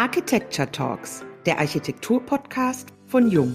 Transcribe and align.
Architecture 0.00 0.72
Talks, 0.72 1.26
der 1.44 1.58
Architektur-Podcast 1.58 2.88
von 3.06 3.30
Jung. 3.30 3.54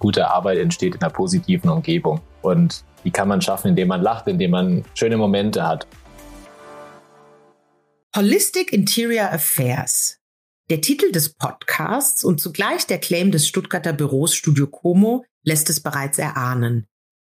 Gute 0.00 0.28
Arbeit 0.28 0.58
entsteht 0.58 0.96
in 0.96 1.00
einer 1.00 1.12
positiven 1.12 1.70
Umgebung. 1.70 2.20
Und 2.42 2.82
die 3.04 3.12
kann 3.12 3.28
man 3.28 3.40
schaffen, 3.40 3.68
indem 3.68 3.86
man 3.86 4.02
lacht, 4.02 4.26
indem 4.26 4.50
man 4.50 4.84
schöne 4.94 5.16
Momente 5.16 5.64
hat. 5.64 5.86
Holistic 8.16 8.72
Interior 8.72 9.30
Affairs. 9.30 10.18
Der 10.68 10.80
Titel 10.80 11.12
des 11.12 11.34
Podcasts 11.34 12.24
und 12.24 12.40
zugleich 12.40 12.88
der 12.88 12.98
Claim 12.98 13.30
des 13.30 13.46
Stuttgarter 13.46 13.92
Büros 13.92 14.34
Studio 14.34 14.66
Como 14.66 15.24
lässt 15.44 15.70
es 15.70 15.80
bereits 15.80 16.18
erahnen. 16.18 16.88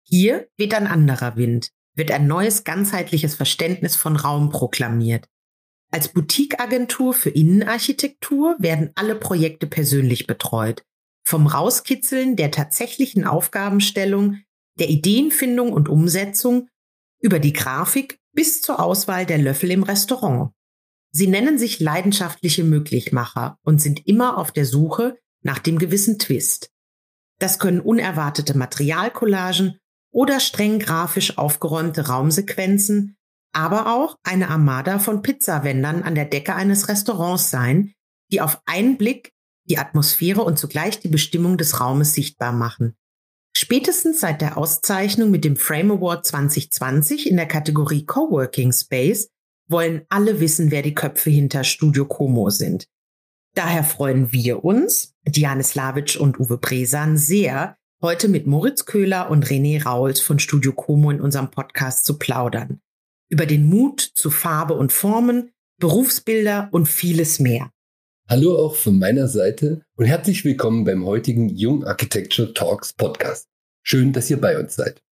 Hier 0.08 0.48
weht 0.56 0.72
ein 0.72 0.86
anderer 0.86 1.36
Wind, 1.36 1.68
wird 1.94 2.10
ein 2.12 2.26
neues 2.26 2.64
ganzheitliches 2.64 3.34
Verständnis 3.34 3.94
von 3.94 4.16
Raum 4.16 4.48
proklamiert. 4.48 5.26
Als 5.90 6.08
Boutique-Agentur 6.08 7.14
für 7.14 7.30
Innenarchitektur 7.30 8.56
werden 8.58 8.90
alle 8.94 9.14
Projekte 9.14 9.66
persönlich 9.66 10.26
betreut. 10.26 10.82
Vom 11.24 11.46
Rauskitzeln 11.46 12.36
der 12.36 12.50
tatsächlichen 12.50 13.24
Aufgabenstellung, 13.24 14.40
der 14.78 14.88
Ideenfindung 14.90 15.72
und 15.72 15.88
Umsetzung 15.88 16.68
über 17.20 17.38
die 17.38 17.52
Grafik 17.52 18.18
bis 18.32 18.60
zur 18.60 18.80
Auswahl 18.80 19.26
der 19.26 19.38
Löffel 19.38 19.70
im 19.70 19.82
Restaurant. 19.82 20.52
Sie 21.10 21.26
nennen 21.26 21.58
sich 21.58 21.80
leidenschaftliche 21.80 22.62
Möglichmacher 22.62 23.58
und 23.62 23.80
sind 23.80 24.06
immer 24.06 24.36
auf 24.36 24.52
der 24.52 24.66
Suche 24.66 25.18
nach 25.42 25.58
dem 25.58 25.78
gewissen 25.78 26.18
Twist. 26.18 26.70
Das 27.38 27.58
können 27.58 27.80
unerwartete 27.80 28.56
Materialcollagen 28.56 29.78
oder 30.10 30.40
streng 30.40 30.78
grafisch 30.78 31.38
aufgeräumte 31.38 32.08
Raumsequenzen, 32.08 33.16
aber 33.52 33.94
auch 33.94 34.16
eine 34.22 34.48
Armada 34.48 34.98
von 34.98 35.22
Pizzawändern 35.22 36.02
an 36.02 36.14
der 36.14 36.26
Decke 36.26 36.54
eines 36.54 36.88
Restaurants 36.88 37.50
sein, 37.50 37.92
die 38.30 38.40
auf 38.40 38.60
einen 38.66 38.96
Blick 38.98 39.32
die 39.68 39.78
Atmosphäre 39.78 40.42
und 40.42 40.58
zugleich 40.58 41.00
die 41.00 41.08
Bestimmung 41.08 41.58
des 41.58 41.80
Raumes 41.80 42.14
sichtbar 42.14 42.52
machen. 42.52 42.96
Spätestens 43.56 44.20
seit 44.20 44.42
der 44.42 44.58
Auszeichnung 44.58 45.30
mit 45.30 45.44
dem 45.44 45.56
Frame 45.56 45.92
Award 45.92 46.26
2020 46.26 47.28
in 47.28 47.36
der 47.36 47.46
Kategorie 47.46 48.04
Coworking 48.04 48.72
Space 48.72 49.30
wollen 49.68 50.02
alle 50.08 50.40
wissen, 50.40 50.70
wer 50.70 50.82
die 50.82 50.94
Köpfe 50.94 51.30
hinter 51.30 51.64
Studio 51.64 52.04
Como 52.04 52.50
sind. 52.50 52.86
Daher 53.54 53.82
freuen 53.82 54.32
wir 54.32 54.64
uns, 54.64 55.14
Diane 55.24 55.64
Slavic 55.64 56.18
und 56.20 56.38
Uwe 56.38 56.58
Bresan, 56.58 57.16
sehr, 57.16 57.76
heute 58.02 58.28
mit 58.28 58.46
Moritz 58.46 58.84
Köhler 58.84 59.30
und 59.30 59.46
René 59.46 59.82
Rauls 59.82 60.20
von 60.20 60.38
Studio 60.38 60.72
Como 60.72 61.10
in 61.10 61.22
unserem 61.22 61.50
Podcast 61.50 62.04
zu 62.04 62.18
plaudern. 62.18 62.80
Über 63.28 63.44
den 63.44 63.68
Mut 63.68 64.00
zu 64.00 64.30
Farbe 64.30 64.74
und 64.74 64.92
Formen, 64.92 65.50
Berufsbilder 65.80 66.68
und 66.70 66.86
vieles 66.86 67.40
mehr. 67.40 67.72
Hallo 68.28 68.56
auch 68.56 68.76
von 68.76 69.00
meiner 69.00 69.26
Seite 69.26 69.82
und 69.96 70.04
herzlich 70.06 70.44
willkommen 70.44 70.84
beim 70.84 71.04
heutigen 71.04 71.52
Young 71.52 71.84
Architecture 71.84 72.54
Talks 72.54 72.92
Podcast. 72.92 73.48
Schön, 73.82 74.12
dass 74.12 74.30
ihr 74.30 74.40
bei 74.40 74.56
uns 74.56 74.76
seid. 74.76 75.02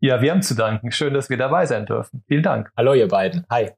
Ja, 0.00 0.22
wir 0.22 0.30
haben 0.30 0.42
zu 0.42 0.54
danken. 0.54 0.92
Schön, 0.92 1.14
dass 1.14 1.30
wir 1.30 1.36
dabei 1.36 1.66
sein 1.66 1.84
dürfen. 1.84 2.22
Vielen 2.28 2.44
Dank. 2.44 2.70
Hallo, 2.76 2.94
ihr 2.94 3.08
beiden. 3.08 3.44
Hi. 3.50 3.70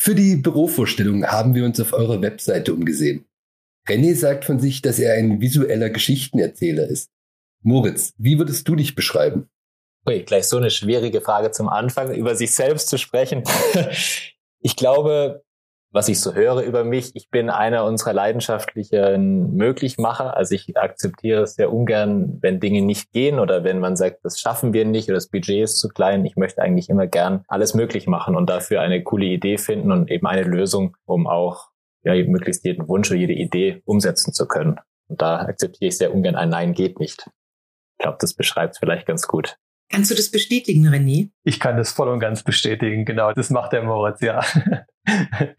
Für 0.00 0.14
die 0.14 0.36
Bürovorstellung 0.36 1.26
haben 1.26 1.54
wir 1.54 1.66
uns 1.66 1.78
auf 1.80 1.92
eurer 1.92 2.22
Webseite 2.22 2.72
umgesehen. 2.72 3.26
René 3.86 4.14
sagt 4.14 4.46
von 4.46 4.58
sich, 4.58 4.80
dass 4.80 4.98
er 4.98 5.14
ein 5.14 5.42
visueller 5.42 5.90
Geschichtenerzähler 5.90 6.86
ist. 6.86 7.10
Moritz, 7.62 8.14
wie 8.16 8.38
würdest 8.38 8.66
du 8.68 8.74
dich 8.74 8.94
beschreiben? 8.94 9.50
Ui, 10.08 10.22
gleich 10.22 10.48
so 10.48 10.56
eine 10.56 10.70
schwierige 10.70 11.20
Frage 11.20 11.50
zum 11.50 11.68
Anfang, 11.68 12.14
über 12.14 12.34
sich 12.34 12.54
selbst 12.54 12.88
zu 12.88 12.96
sprechen. 12.96 13.44
ich 14.60 14.74
glaube, 14.74 15.42
was 15.90 16.08
ich 16.08 16.18
so 16.18 16.32
höre 16.32 16.62
über 16.62 16.82
mich, 16.82 17.10
ich 17.14 17.28
bin 17.28 17.50
einer 17.50 17.84
unserer 17.84 18.14
leidenschaftlichen 18.14 19.54
Möglichmacher. 19.54 20.34
Also 20.34 20.54
ich 20.54 20.74
akzeptiere 20.78 21.42
es 21.42 21.56
sehr 21.56 21.70
ungern, 21.70 22.38
wenn 22.40 22.58
Dinge 22.58 22.80
nicht 22.80 23.12
gehen 23.12 23.38
oder 23.38 23.64
wenn 23.64 23.80
man 23.80 23.96
sagt, 23.96 24.20
das 24.22 24.40
schaffen 24.40 24.72
wir 24.72 24.86
nicht 24.86 25.08
oder 25.08 25.16
das 25.16 25.28
Budget 25.28 25.64
ist 25.64 25.78
zu 25.78 25.88
klein. 25.90 26.24
Ich 26.24 26.36
möchte 26.36 26.62
eigentlich 26.62 26.88
immer 26.88 27.06
gern 27.06 27.44
alles 27.46 27.74
möglich 27.74 28.06
machen 28.06 28.34
und 28.34 28.48
dafür 28.48 28.80
eine 28.80 29.02
coole 29.02 29.26
Idee 29.26 29.58
finden 29.58 29.92
und 29.92 30.10
eben 30.10 30.26
eine 30.26 30.42
Lösung, 30.42 30.96
um 31.04 31.26
auch 31.26 31.68
ja, 32.02 32.14
möglichst 32.14 32.64
jeden 32.64 32.88
Wunsch 32.88 33.10
oder 33.10 33.20
jede 33.20 33.34
Idee 33.34 33.82
umsetzen 33.84 34.32
zu 34.32 34.48
können. 34.48 34.78
Und 35.08 35.20
da 35.20 35.40
akzeptiere 35.40 35.88
ich 35.88 35.98
sehr 35.98 36.14
ungern 36.14 36.34
ein 36.34 36.48
Nein 36.48 36.72
geht 36.72 36.98
nicht. 36.98 37.28
Ich 37.98 38.04
glaube, 38.04 38.18
das 38.20 38.32
beschreibt 38.32 38.74
es 38.74 38.78
vielleicht 38.78 39.06
ganz 39.06 39.26
gut. 39.26 39.58
Kannst 39.90 40.10
du 40.10 40.14
das 40.14 40.30
bestätigen, 40.30 40.86
René? 40.88 41.30
Ich 41.44 41.60
kann 41.60 41.76
das 41.76 41.92
voll 41.92 42.08
und 42.08 42.20
ganz 42.20 42.42
bestätigen, 42.42 43.04
genau. 43.04 43.32
Das 43.32 43.50
macht 43.50 43.72
der 43.72 43.82
Moritz, 43.82 44.20
ja. 44.20 44.44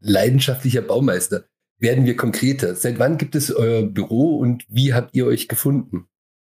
Leidenschaftlicher 0.00 0.82
Baumeister. 0.82 1.44
Werden 1.78 2.06
wir 2.06 2.16
konkreter. 2.16 2.74
Seit 2.74 2.98
wann 2.98 3.18
gibt 3.18 3.34
es 3.34 3.54
euer 3.54 3.82
Büro 3.82 4.38
und 4.38 4.64
wie 4.68 4.94
habt 4.94 5.14
ihr 5.14 5.26
euch 5.26 5.48
gefunden? 5.48 6.08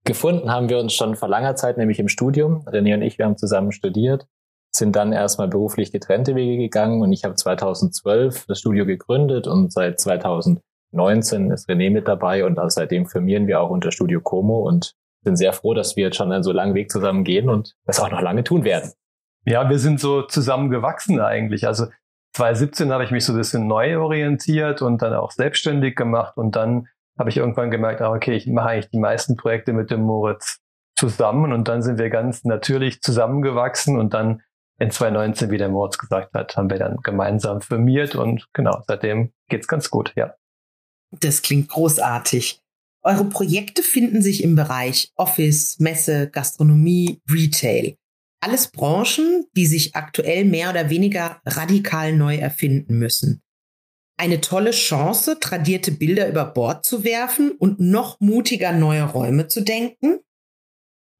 Gefunden 0.04 0.50
haben 0.50 0.68
wir 0.68 0.78
uns 0.78 0.94
schon 0.94 1.16
vor 1.16 1.28
langer 1.28 1.54
Zeit, 1.54 1.78
nämlich 1.78 1.98
im 1.98 2.08
Studium. 2.08 2.66
René 2.66 2.94
und 2.94 3.02
ich, 3.02 3.18
wir 3.18 3.24
haben 3.24 3.36
zusammen 3.36 3.72
studiert, 3.72 4.26
sind 4.74 4.96
dann 4.96 5.12
erstmal 5.12 5.48
beruflich 5.48 5.92
getrennte 5.92 6.34
Wege 6.34 6.56
gegangen 6.56 7.02
und 7.02 7.12
ich 7.12 7.24
habe 7.24 7.36
2012 7.36 8.46
das 8.46 8.58
Studio 8.58 8.84
gegründet 8.84 9.46
und 9.46 9.72
seit 9.72 10.00
2000 10.00 10.60
19 10.92 11.50
ist 11.50 11.68
René 11.68 11.90
mit 11.90 12.06
dabei 12.06 12.44
und 12.44 12.58
seitdem 12.70 13.06
firmieren 13.06 13.46
wir 13.46 13.60
auch 13.60 13.70
unter 13.70 13.90
Studio 13.90 14.20
Como 14.20 14.68
und 14.68 14.94
sind 15.24 15.36
sehr 15.36 15.52
froh, 15.52 15.74
dass 15.74 15.96
wir 15.96 16.04
jetzt 16.04 16.16
schon 16.16 16.32
einen 16.32 16.42
so 16.42 16.52
langen 16.52 16.74
Weg 16.74 16.90
zusammen 16.90 17.24
gehen 17.24 17.48
und 17.48 17.74
das 17.86 18.00
auch 18.00 18.10
noch 18.10 18.20
lange 18.20 18.44
tun 18.44 18.64
werden. 18.64 18.92
Ja, 19.44 19.68
wir 19.68 19.78
sind 19.78 20.00
so 20.00 20.22
zusammengewachsen 20.22 21.20
eigentlich. 21.20 21.66
Also 21.66 21.86
2017 22.34 22.92
habe 22.92 23.04
ich 23.04 23.10
mich 23.10 23.24
so 23.24 23.32
ein 23.32 23.38
bisschen 23.38 23.66
neu 23.66 23.98
orientiert 23.98 24.82
und 24.82 25.02
dann 25.02 25.14
auch 25.14 25.32
selbstständig 25.32 25.96
gemacht 25.96 26.36
und 26.36 26.56
dann 26.56 26.88
habe 27.18 27.28
ich 27.28 27.36
irgendwann 27.36 27.70
gemerkt, 27.70 28.00
ah, 28.00 28.12
okay, 28.12 28.34
ich 28.34 28.46
mache 28.46 28.70
eigentlich 28.70 28.90
die 28.90 28.98
meisten 28.98 29.36
Projekte 29.36 29.72
mit 29.72 29.90
dem 29.90 30.02
Moritz 30.02 30.60
zusammen 30.96 31.52
und 31.52 31.68
dann 31.68 31.82
sind 31.82 31.98
wir 31.98 32.10
ganz 32.10 32.44
natürlich 32.44 33.02
zusammengewachsen 33.02 33.98
und 33.98 34.14
dann 34.14 34.42
in 34.78 34.90
2019, 34.90 35.50
wie 35.50 35.58
der 35.58 35.68
Moritz 35.68 35.98
gesagt 35.98 36.32
hat, 36.34 36.56
haben 36.56 36.70
wir 36.70 36.78
dann 36.78 36.96
gemeinsam 37.02 37.60
firmiert 37.60 38.14
und 38.14 38.48
genau, 38.52 38.82
seitdem 38.86 39.32
geht's 39.48 39.68
ganz 39.68 39.90
gut, 39.90 40.12
ja. 40.16 40.34
Das 41.10 41.42
klingt 41.42 41.68
großartig. 41.68 42.61
Eure 43.04 43.24
Projekte 43.24 43.82
finden 43.82 44.22
sich 44.22 44.44
im 44.44 44.54
Bereich 44.54 45.12
Office, 45.16 45.80
Messe, 45.80 46.30
Gastronomie, 46.30 47.20
Retail. 47.28 47.96
Alles 48.40 48.68
Branchen, 48.68 49.44
die 49.56 49.66
sich 49.66 49.94
aktuell 49.94 50.44
mehr 50.44 50.70
oder 50.70 50.88
weniger 50.88 51.40
radikal 51.44 52.12
neu 52.12 52.36
erfinden 52.36 52.98
müssen. 52.98 53.42
Eine 54.16 54.40
tolle 54.40 54.70
Chance, 54.70 55.38
tradierte 55.40 55.90
Bilder 55.90 56.28
über 56.28 56.44
Bord 56.44 56.84
zu 56.84 57.02
werfen 57.02 57.52
und 57.52 57.80
noch 57.80 58.20
mutiger 58.20 58.72
neue 58.72 59.04
Räume 59.04 59.48
zu 59.48 59.62
denken? 59.62 60.20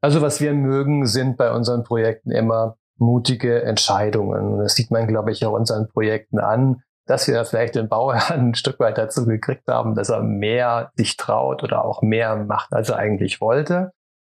Also 0.01 0.21
was 0.21 0.41
wir 0.41 0.53
mögen, 0.53 1.07
sind 1.07 1.37
bei 1.37 1.53
unseren 1.53 1.85
Projekten 1.85 2.31
immer 2.31 2.77
mutige 2.97 3.63
Entscheidungen. 3.63 4.59
Das 4.59 4.75
sieht 4.75 4.91
man, 4.91 5.09
glaube 5.09 5.33
ich, 5.33 5.45
auch 5.45 5.53
unseren 5.53 5.89
Projekten 5.89 6.39
an 6.39 6.83
dass 7.07 7.27
wir 7.29 7.45
vielleicht 7.45 7.75
den 7.75 7.89
Bauherrn 7.89 8.41
ein 8.49 8.55
Stück 8.55 8.79
weit 8.81 8.99
dazu 8.99 9.27
gekriegt 9.27 9.69
haben, 9.69 9.95
dass 9.95 10.09
er 10.09 10.23
mehr 10.23 10.91
sich 10.95 11.17
traut 11.17 11.63
oder 11.63 11.85
auch 11.85 12.03
mehr 12.03 12.37
macht, 12.37 12.73
als 12.73 12.89
er 12.89 12.97
eigentlich 12.97 13.41
wollte. 13.41 13.93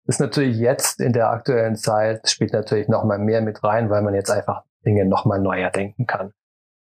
Das 0.05 0.15
ist 0.15 0.19
natürlich 0.19 0.57
jetzt 0.57 1.01
in 1.01 1.13
der 1.13 1.29
aktuellen 1.29 1.75
Zeit, 1.75 2.29
spielt 2.29 2.53
natürlich 2.53 2.87
nochmal 2.87 3.17
mehr 3.17 3.41
mit 3.41 3.63
rein, 3.63 3.89
weil 3.89 4.01
man 4.01 4.13
jetzt 4.13 4.29
einfach 4.29 4.63
Dinge 4.85 5.05
nochmal 5.05 5.39
neuer 5.39 5.71
denken 5.71 6.05
kann. 6.05 6.31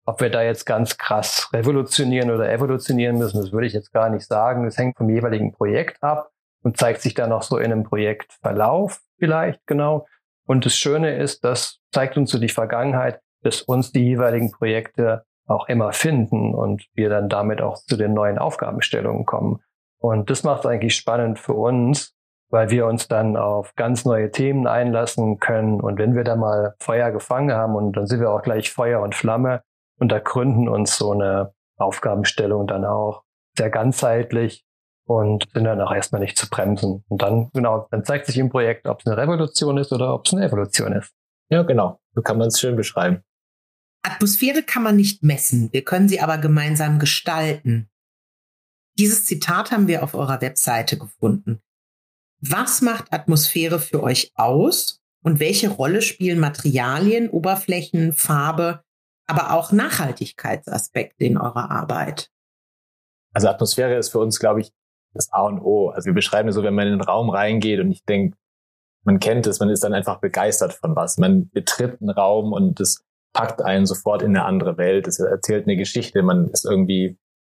Ob 0.06 0.20
wir 0.20 0.30
da 0.30 0.42
jetzt 0.42 0.66
ganz 0.66 0.98
krass 0.98 1.50
revolutionieren 1.54 2.32
oder 2.32 2.52
evolutionieren 2.52 3.18
müssen, 3.18 3.40
das 3.40 3.52
würde 3.52 3.68
ich 3.68 3.74
jetzt 3.74 3.94
gar 3.94 4.10
nicht 4.10 4.26
sagen. 4.26 4.66
Es 4.66 4.78
hängt 4.78 4.98
vom 4.98 5.10
jeweiligen 5.10 5.54
Projekt 5.54 6.02
ab 6.04 6.32
und 6.64 6.78
zeigt 6.78 7.02
sich 7.02 7.14
dann 7.14 7.30
noch 7.30 7.44
so 7.44 7.58
in 7.58 7.72
einem 7.72 7.84
Projektverlauf 7.84 9.02
vielleicht 9.18 9.66
genau. 9.68 10.08
Und 10.46 10.66
das 10.66 10.76
Schöne 10.76 11.16
ist, 11.16 11.44
das 11.46 11.80
zeigt 11.92 12.18
uns 12.18 12.32
so 12.32 12.40
die 12.40 12.50
Vergangenheit, 12.50 13.22
dass 13.44 13.62
uns 13.62 13.92
die 13.92 14.04
jeweiligen 14.04 14.52
Projekte 14.52 15.24
auch 15.48 15.68
immer 15.68 15.94
finden 15.94 16.56
und 16.56 16.86
wir 16.94 17.10
dann 17.10 17.30
damit 17.30 17.62
auch 17.62 17.78
zu 17.78 17.98
den 17.98 18.14
neuen 18.14 18.38
Aufgabenstellungen 18.38 19.26
kommen. 19.26 19.60
Und 20.00 20.30
das 20.30 20.44
macht 20.44 20.62
es 20.62 20.66
eigentlich 20.66 20.96
spannend 20.96 21.40
für 21.40 21.54
uns, 21.54 22.16
weil 22.50 22.70
wir 22.70 22.86
uns 22.86 23.08
dann 23.08 23.36
auf 23.36 23.74
ganz 23.76 24.06
neue 24.06 24.32
Themen 24.32 24.68
einlassen 24.68 25.40
können. 25.40 25.82
Und 25.82 25.98
wenn 25.98 26.16
wir 26.16 26.24
da 26.24 26.36
mal 26.36 26.76
Feuer 26.80 27.12
gefangen 27.12 27.54
haben 27.54 27.76
und 27.76 27.94
dann 27.94 28.08
sind 28.08 28.20
wir 28.20 28.32
auch 28.32 28.42
gleich 28.42 28.72
Feuer 28.72 29.02
und 29.02 29.16
Flamme 29.16 29.64
und 30.00 30.12
da 30.12 30.20
gründen 30.20 30.70
uns 30.70 30.98
so 30.98 31.12
eine 31.12 31.54
Aufgabenstellung 31.78 32.68
dann 32.68 32.86
auch 32.86 33.24
sehr 33.58 33.70
ganzheitlich 33.70 34.66
und 35.06 35.48
sind 35.54 35.66
dann 35.66 35.82
auch 35.82 35.94
erstmal 35.94 36.22
nicht 36.22 36.38
zu 36.38 36.50
bremsen. 36.50 37.04
Und 37.08 37.22
dann, 37.22 37.50
genau, 37.54 37.88
dann 37.92 38.04
zeigt 38.04 38.26
sich 38.26 38.38
im 38.38 38.50
Projekt, 38.50 38.88
ob 38.88 39.00
es 39.00 39.08
eine 39.08 39.18
Revolution 39.18 39.78
ist 39.78 39.92
oder 39.92 40.14
ob 40.14 40.26
es 40.26 40.34
eine 40.34 40.46
Evolution 40.46 40.94
ist. 40.94 41.14
Ja, 41.50 41.64
genau. 41.64 42.00
So 42.14 42.22
kann 42.22 42.38
man 42.38 42.48
es 42.48 42.60
schön 42.60 42.76
beschreiben. 42.76 43.24
Atmosphäre 44.04 44.64
kann 44.64 44.84
man 44.84 44.96
nicht 44.96 45.24
messen, 45.24 45.72
wir 45.72 45.84
können 45.84 46.10
sie 46.10 46.20
aber 46.20 46.38
gemeinsam 46.38 47.00
gestalten. 47.00 47.90
Dieses 49.00 49.26
Zitat 49.26 49.72
haben 49.72 49.88
wir 49.88 50.04
auf 50.04 50.14
eurer 50.14 50.42
Webseite 50.42 50.98
gefunden. 50.98 51.62
Was 52.40 52.82
macht 52.82 53.12
Atmosphäre 53.12 53.80
für 53.80 54.04
euch 54.04 54.34
aus 54.36 55.02
und 55.24 55.40
welche 55.40 55.70
Rolle 55.70 56.02
spielen 56.02 56.40
Materialien, 56.40 57.30
Oberflächen, 57.30 58.14
Farbe 58.14 58.84
aber 59.28 59.54
auch 59.54 59.72
Nachhaltigkeitsaspekte 59.72 61.26
in 61.26 61.38
eurer 61.38 61.72
Arbeit. 61.72 62.30
Also 63.34 63.48
Atmosphäre 63.48 63.96
ist 63.96 64.10
für 64.10 64.20
uns, 64.20 64.40
glaube 64.40 64.62
ich, 64.62 64.72
das 65.14 65.32
A 65.32 65.44
und 65.44 65.60
O. 65.60 65.90
Also 65.90 66.08
wir 66.08 66.14
beschreiben 66.14 66.50
es 66.50 66.56
so, 66.56 66.64
wenn 66.64 66.76
man 66.76 66.88
in 66.88 66.94
den 66.94 67.02
Raum 67.02 67.30
reingeht 67.30 67.80
und 67.80 67.92
ich 67.92 68.04
denke, 68.04 68.38
man 69.04 69.20
kennt 69.20 69.48
es, 69.48 69.60
man 69.60 69.70
ist 69.70 69.84
dann 69.84 69.94
einfach 69.94 70.20
begeistert 70.20 70.74
von 70.74 70.96
was. 70.96 71.18
Man 71.18 71.50
betritt 71.50 72.02
einen 72.02 72.10
Raum 72.10 72.54
und 72.54 72.80
das 72.80 73.04
packt 73.34 73.62
einen 73.62 73.86
sofort 73.86 74.22
in 74.22 74.36
eine 74.36 74.46
andere 74.46 74.78
Welt. 74.78 75.08
Es 75.08 75.20
erzählt 75.20 75.66
eine 75.68 75.76
Geschichte. 75.76 76.22
Man 76.22 76.50
ist 76.50 76.66
irgendwie 76.66 77.18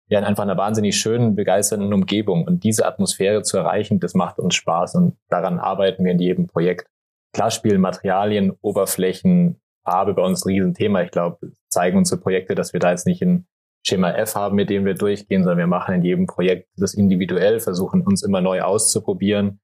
ja 0.08 0.18
in 0.18 0.24
einfach 0.24 0.44
einer 0.44 0.56
wahnsinnig 0.56 0.96
schönen, 0.96 1.34
begeisternden 1.34 1.92
Umgebung. 1.92 2.46
Und 2.46 2.64
diese 2.64 2.86
Atmosphäre 2.86 3.42
zu 3.42 3.56
erreichen, 3.56 4.00
das 4.00 4.14
macht 4.14 4.38
uns 4.38 4.54
Spaß 4.54 4.94
und 4.94 5.16
daran 5.28 5.58
arbeiten 5.58 6.04
wir 6.04 6.12
in 6.12 6.20
jedem 6.20 6.46
Projekt. 6.46 6.86
Klar 7.32 7.50
spielen 7.50 7.80
Materialien, 7.80 8.52
Oberflächen, 8.60 9.60
Farbe 9.84 10.14
bei 10.14 10.22
uns 10.22 10.44
ein 10.44 10.50
Riesenthema. 10.50 11.02
Ich 11.02 11.10
glaube, 11.10 11.52
zeigen 11.68 11.98
unsere 11.98 12.20
Projekte, 12.20 12.54
dass 12.54 12.72
wir 12.72 12.80
da 12.80 12.90
jetzt 12.90 13.06
nicht 13.06 13.22
ein 13.22 13.46
Schema 13.86 14.12
F 14.12 14.34
haben, 14.34 14.54
mit 14.54 14.70
dem 14.70 14.84
wir 14.86 14.94
durchgehen, 14.94 15.42
sondern 15.42 15.58
wir 15.58 15.66
machen 15.66 15.96
in 15.96 16.02
jedem 16.02 16.26
Projekt 16.26 16.68
das 16.76 16.94
individuell, 16.94 17.60
versuchen 17.60 18.00
uns 18.00 18.22
immer 18.22 18.40
neu 18.40 18.62
auszuprobieren, 18.62 19.60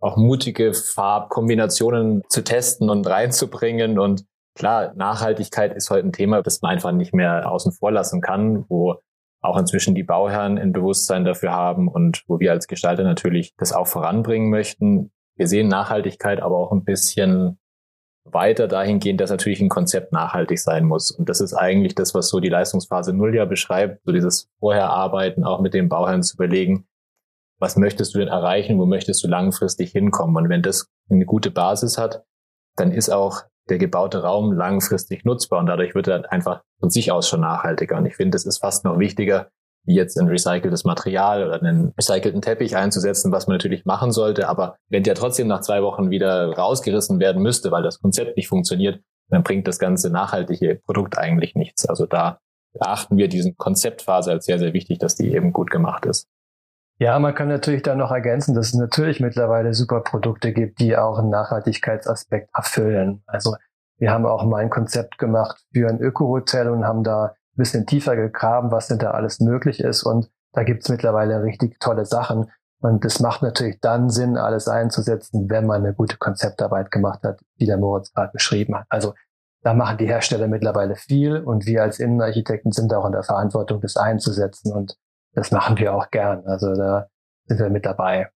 auch 0.00 0.16
mutige 0.16 0.72
Farbkombinationen 0.72 2.22
zu 2.28 2.42
testen 2.42 2.88
und 2.88 3.06
reinzubringen. 3.06 3.98
Und 3.98 4.24
klar, 4.54 4.92
Nachhaltigkeit 4.94 5.74
ist 5.74 5.90
heute 5.90 6.06
ein 6.06 6.12
Thema, 6.12 6.42
das 6.42 6.62
man 6.62 6.72
einfach 6.72 6.92
nicht 6.92 7.14
mehr 7.14 7.50
außen 7.50 7.72
vor 7.72 7.92
lassen 7.92 8.20
kann, 8.20 8.64
wo 8.68 8.96
auch 9.40 9.56
inzwischen 9.56 9.94
die 9.94 10.02
Bauherren 10.02 10.58
ein 10.58 10.72
Bewusstsein 10.72 11.24
dafür 11.24 11.52
haben 11.52 11.88
und 11.88 12.24
wo 12.26 12.40
wir 12.40 12.52
als 12.52 12.66
Gestalter 12.66 13.04
natürlich 13.04 13.54
das 13.56 13.72
auch 13.72 13.86
voranbringen 13.86 14.50
möchten. 14.50 15.10
Wir 15.36 15.48
sehen 15.48 15.68
Nachhaltigkeit 15.68 16.40
aber 16.42 16.58
auch 16.58 16.72
ein 16.72 16.84
bisschen 16.84 17.58
weiter 18.24 18.68
dahingehend, 18.68 19.20
dass 19.20 19.30
natürlich 19.30 19.60
ein 19.60 19.70
Konzept 19.70 20.12
nachhaltig 20.12 20.58
sein 20.58 20.84
muss. 20.84 21.10
Und 21.10 21.28
das 21.28 21.40
ist 21.40 21.54
eigentlich 21.54 21.94
das, 21.94 22.14
was 22.14 22.28
so 22.28 22.38
die 22.38 22.50
Leistungsphase 22.50 23.14
Null 23.14 23.34
ja 23.34 23.46
beschreibt, 23.46 24.02
so 24.04 24.12
dieses 24.12 24.50
Vorherarbeiten 24.58 25.44
auch 25.44 25.60
mit 25.60 25.72
den 25.72 25.88
Bauherren 25.88 26.22
zu 26.22 26.34
überlegen, 26.34 26.86
was 27.58 27.76
möchtest 27.76 28.14
du 28.14 28.18
denn 28.18 28.28
erreichen, 28.28 28.78
wo 28.78 28.86
möchtest 28.86 29.22
du 29.22 29.28
langfristig 29.28 29.92
hinkommen? 29.92 30.36
Und 30.36 30.48
wenn 30.48 30.62
das 30.62 30.90
eine 31.10 31.26
gute 31.26 31.50
Basis 31.50 31.98
hat, 31.98 32.24
dann 32.76 32.92
ist 32.92 33.10
auch 33.10 33.42
der 33.70 33.78
gebaute 33.78 34.22
Raum 34.22 34.52
langfristig 34.52 35.24
nutzbar 35.24 35.60
und 35.60 35.66
dadurch 35.66 35.94
wird 35.94 36.08
er 36.08 36.30
einfach 36.32 36.62
von 36.80 36.90
sich 36.90 37.12
aus 37.12 37.28
schon 37.28 37.40
nachhaltiger. 37.40 37.96
Und 37.96 38.06
ich 38.06 38.16
finde, 38.16 38.32
das 38.32 38.44
ist 38.44 38.58
fast 38.58 38.84
noch 38.84 38.98
wichtiger, 38.98 39.48
wie 39.84 39.94
jetzt 39.94 40.18
ein 40.18 40.28
recyceltes 40.28 40.84
Material 40.84 41.46
oder 41.46 41.60
einen 41.60 41.92
recycelten 41.98 42.42
Teppich 42.42 42.76
einzusetzen, 42.76 43.32
was 43.32 43.46
man 43.46 43.56
natürlich 43.56 43.84
machen 43.84 44.12
sollte. 44.12 44.48
Aber 44.48 44.76
wenn 44.88 45.02
der 45.02 45.14
trotzdem 45.14 45.46
nach 45.46 45.60
zwei 45.60 45.82
Wochen 45.82 46.10
wieder 46.10 46.52
rausgerissen 46.52 47.18
werden 47.20 47.42
müsste, 47.42 47.70
weil 47.70 47.82
das 47.82 48.00
Konzept 48.00 48.36
nicht 48.36 48.48
funktioniert, 48.48 49.00
dann 49.28 49.42
bringt 49.42 49.68
das 49.68 49.78
ganze 49.78 50.10
nachhaltige 50.10 50.80
Produkt 50.84 51.16
eigentlich 51.16 51.54
nichts. 51.54 51.86
Also 51.86 52.06
da 52.06 52.38
beachten 52.72 53.16
wir 53.16 53.28
diesen 53.28 53.56
Konzeptphase 53.56 54.32
als 54.32 54.44
sehr, 54.44 54.58
sehr 54.58 54.72
wichtig, 54.72 54.98
dass 54.98 55.16
die 55.16 55.32
eben 55.32 55.52
gut 55.52 55.70
gemacht 55.70 56.04
ist. 56.06 56.28
Ja, 57.00 57.18
man 57.18 57.34
kann 57.34 57.48
natürlich 57.48 57.82
dann 57.82 57.96
noch 57.96 58.10
ergänzen, 58.10 58.54
dass 58.54 58.68
es 58.68 58.74
natürlich 58.74 59.20
mittlerweile 59.20 59.72
super 59.72 60.02
Produkte 60.02 60.52
gibt, 60.52 60.80
die 60.80 60.98
auch 60.98 61.18
einen 61.18 61.30
Nachhaltigkeitsaspekt 61.30 62.50
erfüllen. 62.54 63.22
Also 63.26 63.56
wir 63.96 64.10
haben 64.10 64.26
auch 64.26 64.44
mal 64.44 64.58
ein 64.58 64.68
Konzept 64.68 65.16
gemacht 65.16 65.64
für 65.72 65.88
ein 65.88 65.98
Öko-Hotel 65.98 66.68
und 66.68 66.84
haben 66.84 67.02
da 67.02 67.28
ein 67.28 67.56
bisschen 67.56 67.86
tiefer 67.86 68.16
gegraben, 68.16 68.70
was 68.70 68.88
denn 68.88 68.98
da 68.98 69.12
alles 69.12 69.40
möglich 69.40 69.80
ist. 69.80 70.02
Und 70.02 70.28
da 70.52 70.62
gibt's 70.62 70.90
mittlerweile 70.90 71.42
richtig 71.42 71.80
tolle 71.80 72.04
Sachen. 72.04 72.50
Und 72.82 73.02
das 73.02 73.18
macht 73.18 73.40
natürlich 73.40 73.80
dann 73.80 74.10
Sinn, 74.10 74.36
alles 74.36 74.68
einzusetzen, 74.68 75.48
wenn 75.48 75.64
man 75.64 75.82
eine 75.82 75.94
gute 75.94 76.18
Konzeptarbeit 76.18 76.90
gemacht 76.90 77.22
hat, 77.22 77.40
wie 77.56 77.64
der 77.64 77.78
Moritz 77.78 78.12
gerade 78.12 78.32
beschrieben 78.32 78.76
hat. 78.76 78.84
Also 78.90 79.14
da 79.62 79.72
machen 79.72 79.96
die 79.96 80.06
Hersteller 80.06 80.48
mittlerweile 80.48 80.96
viel 80.96 81.38
und 81.38 81.64
wir 81.64 81.82
als 81.82 81.98
Innenarchitekten 81.98 82.72
sind 82.72 82.92
auch 82.92 83.06
in 83.06 83.12
der 83.12 83.22
Verantwortung, 83.22 83.80
das 83.80 83.96
einzusetzen 83.96 84.70
und 84.70 84.98
das 85.34 85.50
machen 85.50 85.78
wir 85.78 85.94
auch 85.94 86.10
gern. 86.10 86.46
Also 86.46 86.74
da 86.74 87.08
sind 87.46 87.58
wir 87.58 87.70
mit 87.70 87.86
dabei. 87.86 88.28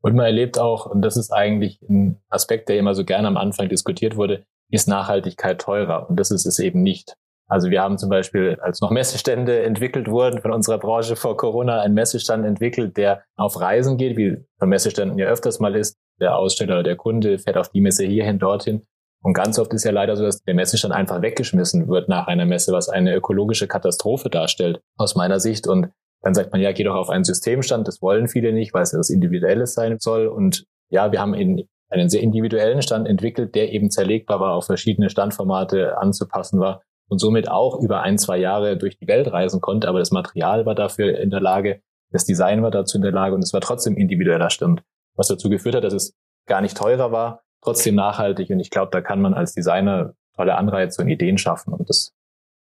Und 0.00 0.14
man 0.14 0.26
erlebt 0.26 0.58
auch, 0.58 0.86
und 0.86 1.02
das 1.02 1.16
ist 1.16 1.32
eigentlich 1.32 1.80
ein 1.82 2.20
Aspekt, 2.28 2.68
der 2.68 2.78
immer 2.78 2.94
so 2.94 3.04
gerne 3.04 3.28
am 3.28 3.36
Anfang 3.36 3.68
diskutiert 3.68 4.16
wurde, 4.16 4.44
ist 4.70 4.86
Nachhaltigkeit 4.86 5.60
teurer? 5.60 6.08
Und 6.08 6.20
das 6.20 6.30
ist 6.30 6.46
es 6.46 6.58
eben 6.58 6.82
nicht. 6.82 7.16
Also 7.48 7.70
wir 7.70 7.80
haben 7.80 7.96
zum 7.96 8.10
Beispiel, 8.10 8.58
als 8.60 8.82
noch 8.82 8.90
Messestände 8.90 9.62
entwickelt 9.62 10.08
wurden 10.08 10.42
von 10.42 10.52
unserer 10.52 10.78
Branche 10.78 11.16
vor 11.16 11.36
Corona, 11.36 11.80
einen 11.80 11.94
Messestand 11.94 12.44
entwickelt, 12.44 12.98
der 12.98 13.24
auf 13.36 13.58
Reisen 13.58 13.96
geht, 13.96 14.18
wie 14.18 14.36
von 14.58 14.68
Messeständen 14.68 15.18
ja 15.18 15.26
öfters 15.26 15.58
mal 15.58 15.74
ist. 15.74 15.96
Der 16.20 16.36
Aussteller 16.36 16.74
oder 16.74 16.82
der 16.82 16.96
Kunde 16.96 17.38
fährt 17.38 17.56
auf 17.56 17.70
die 17.70 17.80
Messe 17.80 18.04
hierhin, 18.04 18.38
dorthin. 18.38 18.86
Und 19.22 19.32
ganz 19.32 19.58
oft 19.58 19.72
ist 19.72 19.84
ja 19.84 19.92
leider 19.92 20.16
so, 20.16 20.24
dass 20.24 20.42
der 20.42 20.54
Messestand 20.54 20.92
einfach 20.92 21.22
weggeschmissen 21.22 21.88
wird 21.88 22.08
nach 22.08 22.26
einer 22.26 22.44
Messe, 22.44 22.72
was 22.72 22.88
eine 22.88 23.14
ökologische 23.14 23.66
Katastrophe 23.66 24.28
darstellt, 24.28 24.80
aus 24.96 25.16
meiner 25.16 25.40
Sicht. 25.40 25.66
Und 25.66 25.90
dann 26.22 26.34
sagt 26.34 26.52
man, 26.52 26.60
ja, 26.60 26.72
geh 26.72 26.84
doch 26.84 26.96
auf 26.96 27.10
einen 27.10 27.24
Systemstand. 27.24 27.86
Das 27.86 28.02
wollen 28.02 28.28
viele 28.28 28.52
nicht, 28.52 28.74
weil 28.74 28.82
es 28.82 28.92
ja 28.92 28.98
das 28.98 29.10
Individuelles 29.10 29.74
sein 29.74 29.98
soll. 29.98 30.26
Und 30.26 30.64
ja, 30.90 31.12
wir 31.12 31.20
haben 31.20 31.34
in 31.34 31.68
einen 31.90 32.08
sehr 32.08 32.20
individuellen 32.20 32.82
Stand 32.82 33.08
entwickelt, 33.08 33.54
der 33.54 33.72
eben 33.72 33.90
zerlegbar 33.90 34.40
war, 34.40 34.54
auf 34.54 34.66
verschiedene 34.66 35.10
Standformate 35.10 35.96
anzupassen 35.98 36.60
war 36.60 36.82
und 37.08 37.18
somit 37.18 37.50
auch 37.50 37.80
über 37.80 38.02
ein, 38.02 38.18
zwei 38.18 38.36
Jahre 38.38 38.76
durch 38.76 38.98
die 38.98 39.08
Welt 39.08 39.32
reisen 39.32 39.60
konnte. 39.60 39.88
Aber 39.88 39.98
das 39.98 40.10
Material 40.10 40.66
war 40.66 40.74
dafür 40.74 41.18
in 41.18 41.30
der 41.30 41.40
Lage, 41.40 41.80
das 42.10 42.24
Design 42.24 42.62
war 42.62 42.70
dazu 42.70 42.96
in 42.96 43.02
der 43.02 43.12
Lage 43.12 43.34
und 43.34 43.42
es 43.42 43.52
war 43.52 43.60
trotzdem 43.60 43.96
individueller 43.96 44.50
Stand, 44.50 44.82
was 45.14 45.28
dazu 45.28 45.48
geführt 45.48 45.74
hat, 45.74 45.84
dass 45.84 45.94
es 45.94 46.14
gar 46.46 46.60
nicht 46.60 46.76
teurer 46.76 47.12
war, 47.12 47.42
trotzdem 47.62 47.94
nachhaltig. 47.94 48.50
Und 48.50 48.60
ich 48.60 48.70
glaube, 48.70 48.90
da 48.92 49.00
kann 49.00 49.20
man 49.20 49.34
als 49.34 49.54
Designer 49.54 50.14
tolle 50.36 50.56
Anreize 50.56 51.02
und 51.02 51.08
Ideen 51.08 51.38
schaffen. 51.38 51.72
Und 51.72 51.88
das 51.88 52.14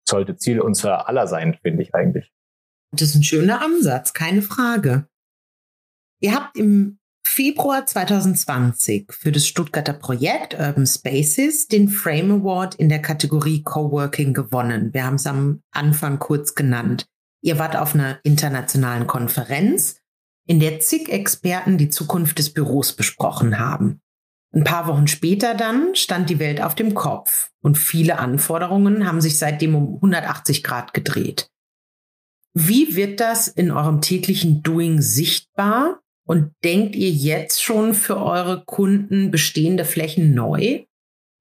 sollte 0.08 0.36
Ziel 0.36 0.62
unserer 0.62 1.08
aller 1.08 1.28
sein, 1.28 1.58
finde 1.62 1.84
ich 1.84 1.96
eigentlich. 1.96 2.32
Das 2.92 3.10
ist 3.10 3.16
ein 3.16 3.24
schöner 3.24 3.62
Ansatz, 3.62 4.14
keine 4.14 4.42
Frage. 4.42 5.08
Ihr 6.20 6.36
habt 6.36 6.58
im 6.58 7.00
Februar 7.26 7.86
2020 7.86 9.12
für 9.12 9.32
das 9.32 9.48
Stuttgarter 9.48 9.94
Projekt 9.94 10.54
Urban 10.54 10.86
Spaces 10.86 11.68
den 11.68 11.88
Frame 11.88 12.42
Award 12.42 12.76
in 12.76 12.90
der 12.90 13.02
Kategorie 13.02 13.64
Coworking 13.64 14.34
gewonnen. 14.34 14.94
Wir 14.94 15.06
haben 15.06 15.16
es 15.16 15.26
am 15.26 15.62
Anfang 15.72 16.20
kurz 16.20 16.56
genannt. 16.56 17.06
Ihr 17.42 17.58
wart 17.58 17.78
auf 17.78 17.96
einer 17.96 18.20
internationalen 18.24 19.08
Konferenz, 19.08 20.02
in 20.46 20.60
der 20.60 20.80
zig 20.82 21.10
Experten 21.10 21.78
die 21.78 21.90
Zukunft 21.90 22.38
des 22.40 22.54
Büros 22.54 22.94
besprochen 22.94 23.58
haben. 23.58 24.02
Ein 24.54 24.66
paar 24.66 24.88
Wochen 24.88 25.08
später 25.08 25.56
dann 25.56 25.96
stand 25.96 26.30
die 26.30 26.40
Welt 26.40 26.62
auf 26.62 26.76
dem 26.76 26.94
Kopf 26.94 27.52
und 27.62 27.78
viele 27.78 28.20
Anforderungen 28.20 29.08
haben 29.08 29.22
sich 29.22 29.38
seitdem 29.38 29.76
um 29.76 29.96
180 29.96 30.64
Grad 30.64 30.94
gedreht. 30.94 31.51
Wie 32.54 32.96
wird 32.96 33.20
das 33.20 33.48
in 33.48 33.72
eurem 33.72 34.02
täglichen 34.02 34.62
Doing 34.62 35.02
sichtbar? 35.02 36.00
Und 36.26 36.54
denkt 36.64 36.96
ihr 36.96 37.10
jetzt 37.10 37.64
schon 37.64 37.94
für 37.94 38.18
eure 38.18 38.64
Kunden 38.66 39.32
bestehende 39.32 39.86
Flächen 39.86 40.34
neu? 40.34 40.86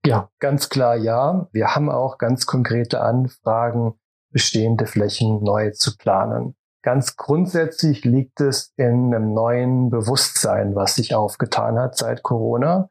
Ja, 0.04 0.30
ganz 0.38 0.68
klar 0.68 0.96
ja. 0.96 1.48
Wir 1.52 1.74
haben 1.74 1.90
auch 1.90 2.18
ganz 2.18 2.46
konkrete 2.46 3.00
Anfragen, 3.00 3.94
bestehende 4.32 4.86
Flächen 4.86 5.42
neu 5.42 5.70
zu 5.70 5.96
planen. 5.96 6.54
Ganz 6.82 7.16
grundsätzlich 7.16 8.04
liegt 8.04 8.40
es 8.40 8.72
in 8.76 9.14
einem 9.14 9.34
neuen 9.34 9.90
Bewusstsein, 9.90 10.74
was 10.74 10.94
sich 10.94 11.14
aufgetan 11.14 11.78
hat 11.78 11.96
seit 11.96 12.22
Corona. 12.22 12.88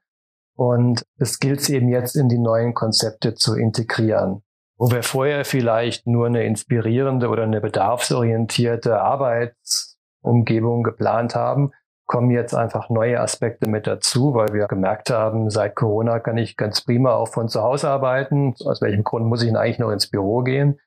Und 0.56 1.04
es 1.18 1.40
gilt 1.40 1.62
es 1.62 1.70
eben 1.70 1.90
jetzt 1.90 2.16
in 2.16 2.30
die 2.30 2.38
neuen 2.38 2.74
Konzepte 2.74 3.34
zu 3.34 3.56
integrieren. 3.56 4.44
Wo 4.82 4.90
wir 4.92 5.04
vorher 5.04 5.44
vielleicht 5.44 6.08
nur 6.08 6.28
eine 6.28 6.46
inspirierende 6.46 7.28
oder 7.28 7.44
eine 7.44 7.60
bedarfsorientierte 7.60 9.02
Arbeitsumgebung 9.02 10.84
geplant 10.84 11.36
haben, 11.36 11.74
kommen 12.06 12.32
jetzt 12.32 12.56
einfach 12.56 12.90
neue 12.90 13.20
Aspekte 13.20 13.68
mit 13.68 13.88
dazu, 13.88 14.34
weil 14.34 14.54
wir 14.54 14.68
gemerkt 14.68 15.10
haben, 15.10 15.50
seit 15.50 15.76
Corona 15.76 16.20
kann 16.20 16.38
ich 16.38 16.56
ganz 16.56 16.86
prima 16.86 17.12
auch 17.12 17.28
von 17.28 17.50
zu 17.50 17.62
Hause 17.62 17.90
arbeiten. 17.90 18.56
Aus 18.66 18.82
welchem 18.82 19.04
Grund 19.04 19.26
muss 19.26 19.42
ich 19.42 19.50
denn 19.50 19.58
eigentlich 19.58 19.80
noch 19.80 19.92
ins 19.92 20.10
Büro 20.10 20.44
gehen? 20.44 20.80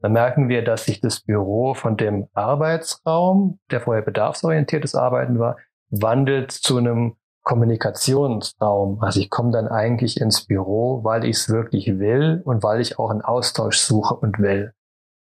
Dann 0.00 0.12
merken 0.12 0.48
wir, 0.48 0.64
dass 0.64 0.86
sich 0.86 1.02
das 1.02 1.20
Büro 1.20 1.74
von 1.74 1.98
dem 1.98 2.28
Arbeitsraum, 2.32 3.60
der 3.70 3.82
vorher 3.82 4.02
bedarfsorientiertes 4.02 4.94
Arbeiten 4.94 5.38
war, 5.38 5.58
wandelt 5.90 6.50
zu 6.50 6.78
einem 6.78 7.16
Kommunikationsraum. 7.44 9.00
Also 9.00 9.20
ich 9.20 9.30
komme 9.30 9.52
dann 9.52 9.68
eigentlich 9.68 10.20
ins 10.20 10.46
Büro, 10.46 11.04
weil 11.04 11.24
ich 11.24 11.36
es 11.36 11.48
wirklich 11.48 11.98
will 11.98 12.42
und 12.44 12.62
weil 12.62 12.80
ich 12.80 12.98
auch 12.98 13.10
einen 13.10 13.22
Austausch 13.22 13.78
suche 13.78 14.14
und 14.14 14.38
will. 14.38 14.72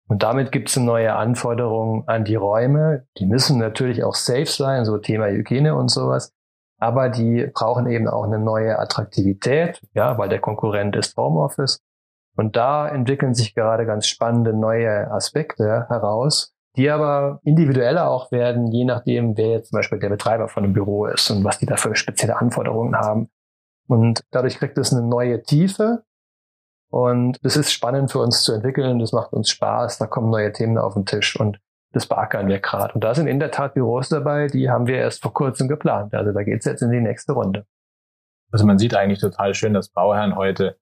Und 0.08 0.22
damit 0.22 0.52
gibt 0.52 0.70
es 0.70 0.76
neue 0.76 1.14
Anforderungen 1.14 2.04
an 2.06 2.24
die 2.24 2.34
Räume. 2.34 3.06
Die 3.18 3.26
müssen 3.26 3.58
natürlich 3.58 4.04
auch 4.04 4.14
safe 4.14 4.46
sein, 4.46 4.84
so 4.84 4.98
Thema 4.98 5.26
Hygiene 5.26 5.74
und 5.74 5.90
sowas. 5.90 6.32
Aber 6.80 7.08
die 7.08 7.50
brauchen 7.52 7.86
eben 7.88 8.08
auch 8.08 8.24
eine 8.24 8.38
neue 8.38 8.78
Attraktivität, 8.78 9.82
ja, 9.94 10.16
weil 10.16 10.28
der 10.28 10.40
Konkurrent 10.40 10.96
ist 10.96 11.16
Homeoffice. 11.16 11.80
Und 12.36 12.56
da 12.56 12.88
entwickeln 12.88 13.34
sich 13.34 13.54
gerade 13.54 13.84
ganz 13.84 14.06
spannende 14.06 14.54
neue 14.54 15.10
Aspekte 15.10 15.86
heraus, 15.88 16.54
die 16.78 16.88
aber 16.88 17.40
individueller 17.42 18.08
auch 18.08 18.30
werden, 18.30 18.70
je 18.70 18.84
nachdem, 18.84 19.36
wer 19.36 19.48
jetzt 19.48 19.70
zum 19.70 19.78
Beispiel 19.78 19.98
der 19.98 20.10
Betreiber 20.10 20.48
von 20.48 20.62
einem 20.62 20.72
Büro 20.72 21.06
ist 21.06 21.28
und 21.30 21.42
was 21.42 21.58
die 21.58 21.66
da 21.66 21.76
für 21.76 21.94
spezielle 21.96 22.38
Anforderungen 22.38 22.96
haben. 22.96 23.28
Und 23.88 24.24
dadurch 24.30 24.58
kriegt 24.58 24.78
es 24.78 24.92
eine 24.92 25.06
neue 25.06 25.42
Tiefe. 25.42 26.04
Und 26.90 27.38
es 27.42 27.56
ist 27.56 27.72
spannend 27.72 28.12
für 28.12 28.20
uns 28.20 28.42
zu 28.42 28.52
entwickeln, 28.52 29.00
das 29.00 29.12
macht 29.12 29.32
uns 29.32 29.50
Spaß, 29.50 29.98
da 29.98 30.06
kommen 30.06 30.30
neue 30.30 30.52
Themen 30.52 30.78
auf 30.78 30.94
den 30.94 31.04
Tisch 31.04 31.38
und 31.38 31.58
das 31.92 32.06
beackern 32.06 32.46
wir 32.46 32.60
gerade. 32.60 32.94
Und 32.94 33.02
da 33.02 33.14
sind 33.14 33.26
in 33.26 33.40
der 33.40 33.50
Tat 33.50 33.74
Büros 33.74 34.08
dabei, 34.08 34.46
die 34.46 34.70
haben 34.70 34.86
wir 34.86 34.96
erst 34.96 35.20
vor 35.20 35.34
kurzem 35.34 35.68
geplant. 35.68 36.14
Also 36.14 36.32
da 36.32 36.44
geht's 36.44 36.64
jetzt 36.64 36.82
in 36.82 36.90
die 36.90 37.00
nächste 37.00 37.32
Runde. 37.32 37.66
Also 38.52 38.64
man 38.64 38.78
sieht 38.78 38.94
eigentlich 38.94 39.20
total 39.20 39.52
schön, 39.52 39.74
dass 39.74 39.90
Bauherren 39.90 40.36
heute 40.36 40.78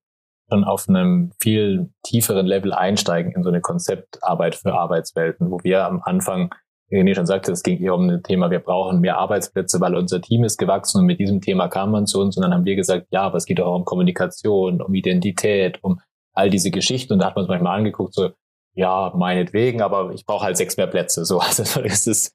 schon 0.49 0.65
auf 0.65 0.89
einem 0.89 1.33
viel 1.41 1.91
tieferen 2.05 2.47
Level 2.47 2.73
einsteigen 2.73 3.33
in 3.33 3.43
so 3.43 3.49
eine 3.49 3.61
Konzeptarbeit 3.61 4.55
für 4.55 4.75
Arbeitswelten, 4.75 5.51
wo 5.51 5.59
wir 5.63 5.87
am 5.87 6.03
Anfang, 6.03 6.55
wie 6.89 6.97
René 6.97 7.15
schon 7.15 7.27
sagte, 7.27 7.53
es 7.53 7.63
ging 7.63 7.79
hier 7.79 7.95
um 7.95 8.09
ein 8.09 8.23
Thema, 8.23 8.51
wir 8.51 8.61
brauchen 8.61 9.01
mehr 9.01 9.19
Arbeitsplätze, 9.19 9.81
weil 9.81 9.97
unser 9.97 10.21
Team 10.21 10.45
ist 10.45 10.59
gewachsen 10.59 11.01
und 11.01 11.07
mit 11.07 11.19
diesem 11.19 11.41
Thema 11.41 11.69
kam 11.69 11.91
man 11.91 12.07
zu 12.07 12.21
uns 12.21 12.37
und 12.37 12.43
dann 12.43 12.55
haben 12.55 12.65
wir 12.65 12.77
gesagt, 12.77 13.07
ja, 13.11 13.33
es 13.35 13.47
geht 13.47 13.61
auch 13.61 13.75
um 13.75 13.85
Kommunikation, 13.85 14.81
um 14.81 14.95
Identität, 14.95 15.83
um 15.83 16.01
all 16.33 16.51
diese 16.51 16.71
Geschichten 16.71 17.15
und 17.15 17.21
da 17.21 17.27
hat 17.27 17.37
man 17.37 17.45
uns 17.45 17.49
manchmal 17.49 17.79
angeguckt, 17.79 18.15
so, 18.15 18.31
ja, 18.75 19.13
meinetwegen, 19.17 19.81
aber 19.81 20.13
ich 20.13 20.27
brauche 20.27 20.45
halt 20.45 20.57
sechs 20.57 20.77
mehr 20.77 20.87
Plätze. 20.87 21.25
So, 21.25 21.39
also 21.41 21.81
ist 21.81 22.07
es, 22.07 22.33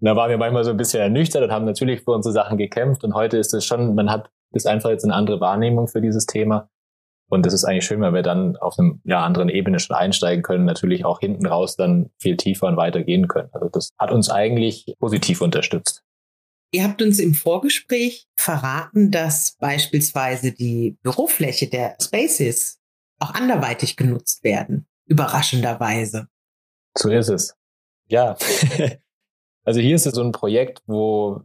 da 0.00 0.16
waren 0.16 0.30
wir 0.30 0.38
manchmal 0.38 0.64
so 0.64 0.70
ein 0.70 0.76
bisschen 0.76 1.00
ernüchtert 1.00 1.42
und 1.42 1.52
haben 1.52 1.66
natürlich 1.66 2.02
für 2.02 2.12
unsere 2.12 2.32
Sachen 2.32 2.56
gekämpft 2.56 3.04
und 3.04 3.14
heute 3.14 3.36
ist 3.36 3.52
es 3.52 3.64
schon, 3.64 3.94
man 3.94 4.10
hat 4.10 4.30
ist 4.54 4.66
einfach 4.66 4.90
jetzt 4.90 5.04
eine 5.04 5.14
andere 5.14 5.40
Wahrnehmung 5.40 5.88
für 5.88 6.00
dieses 6.00 6.26
Thema. 6.26 6.68
Und 7.32 7.46
das 7.46 7.54
ist 7.54 7.64
eigentlich 7.64 7.86
schön, 7.86 8.02
weil 8.02 8.12
wir 8.12 8.20
dann 8.20 8.58
auf 8.58 8.78
einem 8.78 9.00
ja, 9.04 9.24
anderen 9.24 9.48
Ebene 9.48 9.80
schon 9.80 9.96
einsteigen 9.96 10.42
können, 10.42 10.66
natürlich 10.66 11.06
auch 11.06 11.18
hinten 11.20 11.46
raus 11.46 11.76
dann 11.76 12.10
viel 12.18 12.36
tiefer 12.36 12.66
und 12.66 12.76
weiter 12.76 13.02
gehen 13.02 13.26
können. 13.26 13.48
Also 13.52 13.70
das 13.70 13.88
hat 13.98 14.10
uns 14.10 14.28
eigentlich 14.28 14.94
positiv 14.98 15.40
unterstützt. 15.40 16.04
Ihr 16.72 16.84
habt 16.84 17.00
uns 17.00 17.18
im 17.18 17.32
Vorgespräch 17.32 18.28
verraten, 18.36 19.10
dass 19.10 19.56
beispielsweise 19.58 20.52
die 20.52 20.98
Bürofläche 21.02 21.68
der 21.68 21.96
Spaces 22.02 22.78
auch 23.18 23.32
anderweitig 23.32 23.96
genutzt 23.96 24.44
werden, 24.44 24.86
überraschenderweise. 25.06 26.28
So 26.98 27.08
ist 27.08 27.30
es. 27.30 27.56
Ja. 28.08 28.36
also 29.64 29.80
hier 29.80 29.96
ist 29.96 30.06
es 30.06 30.14
so 30.14 30.22
ein 30.22 30.32
Projekt, 30.32 30.82
wo 30.84 31.40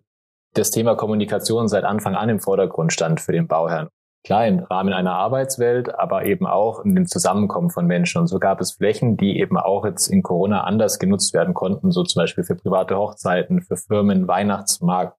das 0.52 0.70
Thema 0.70 0.96
Kommunikation 0.96 1.70
seit 1.70 1.86
Anfang 1.86 2.16
an 2.16 2.28
im 2.28 2.42
Vordergrund 2.42 2.92
stand 2.92 3.22
für 3.22 3.32
den 3.32 3.48
Bauherrn. 3.48 3.88
Klar, 4.28 4.46
im 4.46 4.60
Rahmen 4.60 4.92
einer 4.92 5.14
Arbeitswelt, 5.14 5.98
aber 5.98 6.26
eben 6.26 6.46
auch 6.46 6.84
in 6.84 6.96
dem 6.96 7.06
Zusammenkommen 7.06 7.70
von 7.70 7.88
Menschen. 7.88 8.20
Und 8.20 8.28
so 8.28 8.40
gab 8.40 8.60
es 8.60 8.74
Flächen, 8.74 9.16
die 9.16 9.40
eben 9.40 9.58
auch 9.58 9.86
jetzt 9.86 10.08
in 10.08 10.22
Corona 10.22 10.66
anders 10.66 11.00
genutzt 11.00 11.34
werden 11.34 11.54
konnten, 11.54 11.92
so 11.92 12.04
zum 12.04 12.24
Beispiel 12.24 12.44
für 12.44 12.56
private 12.56 12.98
Hochzeiten, 12.98 13.62
für 13.62 13.78
Firmen, 13.78 14.28
Weihnachtsmarkt, 14.28 15.18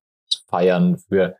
Feiern, 0.50 0.98
für 0.98 1.36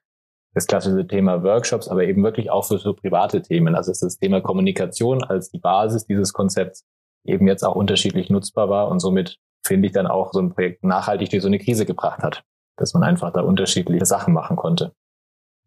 das 0.55 0.67
klassische 0.67 1.07
Thema 1.07 1.43
Workshops, 1.43 1.89
aber 1.89 2.05
eben 2.05 2.25
wirklich 2.25 2.51
auch 2.51 2.65
für 2.65 2.79
so 2.79 2.95
private 2.95 3.43
Themen. 3.43 3.75
Also 3.75 3.93
ist 3.93 4.03
das 4.03 4.17
Thema 4.17 4.41
Kommunikation 4.41 5.23
als 5.23 5.51
die 5.51 5.59
Basis 5.59 6.07
dieses 6.07 6.33
Konzepts 6.33 6.87
eben 7.27 7.47
jetzt 7.47 7.65
auch 7.65 7.75
unterschiedlich 7.75 8.31
nutzbar 8.31 8.71
war 8.71 8.89
und 8.89 9.01
somit 9.01 9.37
finde 9.63 9.89
ich 9.89 9.93
dann 9.93 10.07
auch 10.07 10.33
so 10.33 10.41
ein 10.41 10.55
Projekt 10.55 10.85
nachhaltig 10.85 11.29
durch 11.29 11.43
so 11.43 11.49
eine 11.49 11.59
Krise 11.59 11.85
gebracht 11.85 12.23
hat 12.23 12.45
dass 12.79 12.95
man 12.95 13.03
einfach 13.03 13.33
da 13.33 13.43
unterschiedliche 13.43 14.07
Sachen 14.07 14.33
machen 14.33 14.57
konnte. 14.57 14.93